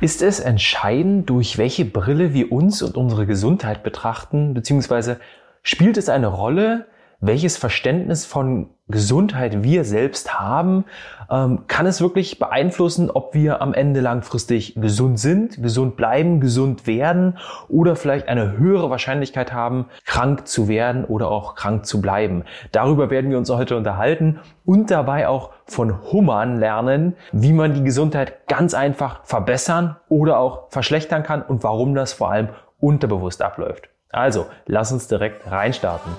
Ist 0.00 0.22
es 0.22 0.38
entscheidend, 0.38 1.28
durch 1.28 1.58
welche 1.58 1.84
Brille 1.84 2.32
wir 2.32 2.52
uns 2.52 2.82
und 2.82 2.96
unsere 2.96 3.26
Gesundheit 3.26 3.82
betrachten, 3.82 4.54
beziehungsweise 4.54 5.18
spielt 5.64 5.96
es 5.96 6.08
eine 6.08 6.28
Rolle, 6.28 6.86
welches 7.20 7.56
Verständnis 7.56 8.24
von 8.24 8.70
Gesundheit 8.86 9.62
wir 9.62 9.84
selbst 9.84 10.38
haben, 10.38 10.84
ähm, 11.30 11.64
kann 11.66 11.86
es 11.86 12.00
wirklich 12.00 12.38
beeinflussen, 12.38 13.10
ob 13.10 13.34
wir 13.34 13.60
am 13.60 13.74
Ende 13.74 14.00
langfristig 14.00 14.74
gesund 14.76 15.18
sind, 15.18 15.60
gesund 15.62 15.96
bleiben, 15.96 16.40
gesund 16.40 16.86
werden 16.86 17.36
oder 17.68 17.96
vielleicht 17.96 18.28
eine 18.28 18.56
höhere 18.56 18.88
Wahrscheinlichkeit 18.88 19.52
haben, 19.52 19.86
krank 20.06 20.46
zu 20.46 20.68
werden 20.68 21.04
oder 21.04 21.30
auch 21.30 21.54
krank 21.54 21.86
zu 21.86 22.00
bleiben. 22.00 22.44
Darüber 22.72 23.10
werden 23.10 23.30
wir 23.30 23.38
uns 23.38 23.50
heute 23.50 23.76
unterhalten 23.76 24.38
und 24.64 24.90
dabei 24.90 25.28
auch 25.28 25.50
von 25.66 26.10
Hummern 26.12 26.58
lernen, 26.58 27.14
wie 27.32 27.52
man 27.52 27.74
die 27.74 27.84
Gesundheit 27.84 28.46
ganz 28.46 28.74
einfach 28.74 29.24
verbessern 29.24 29.96
oder 30.08 30.38
auch 30.38 30.70
verschlechtern 30.70 31.24
kann 31.24 31.42
und 31.42 31.62
warum 31.62 31.94
das 31.94 32.12
vor 32.12 32.30
allem 32.30 32.48
unterbewusst 32.80 33.42
abläuft. 33.42 33.90
Also, 34.10 34.46
lass 34.66 34.92
uns 34.92 35.08
direkt 35.08 35.50
reinstarten. 35.50 36.12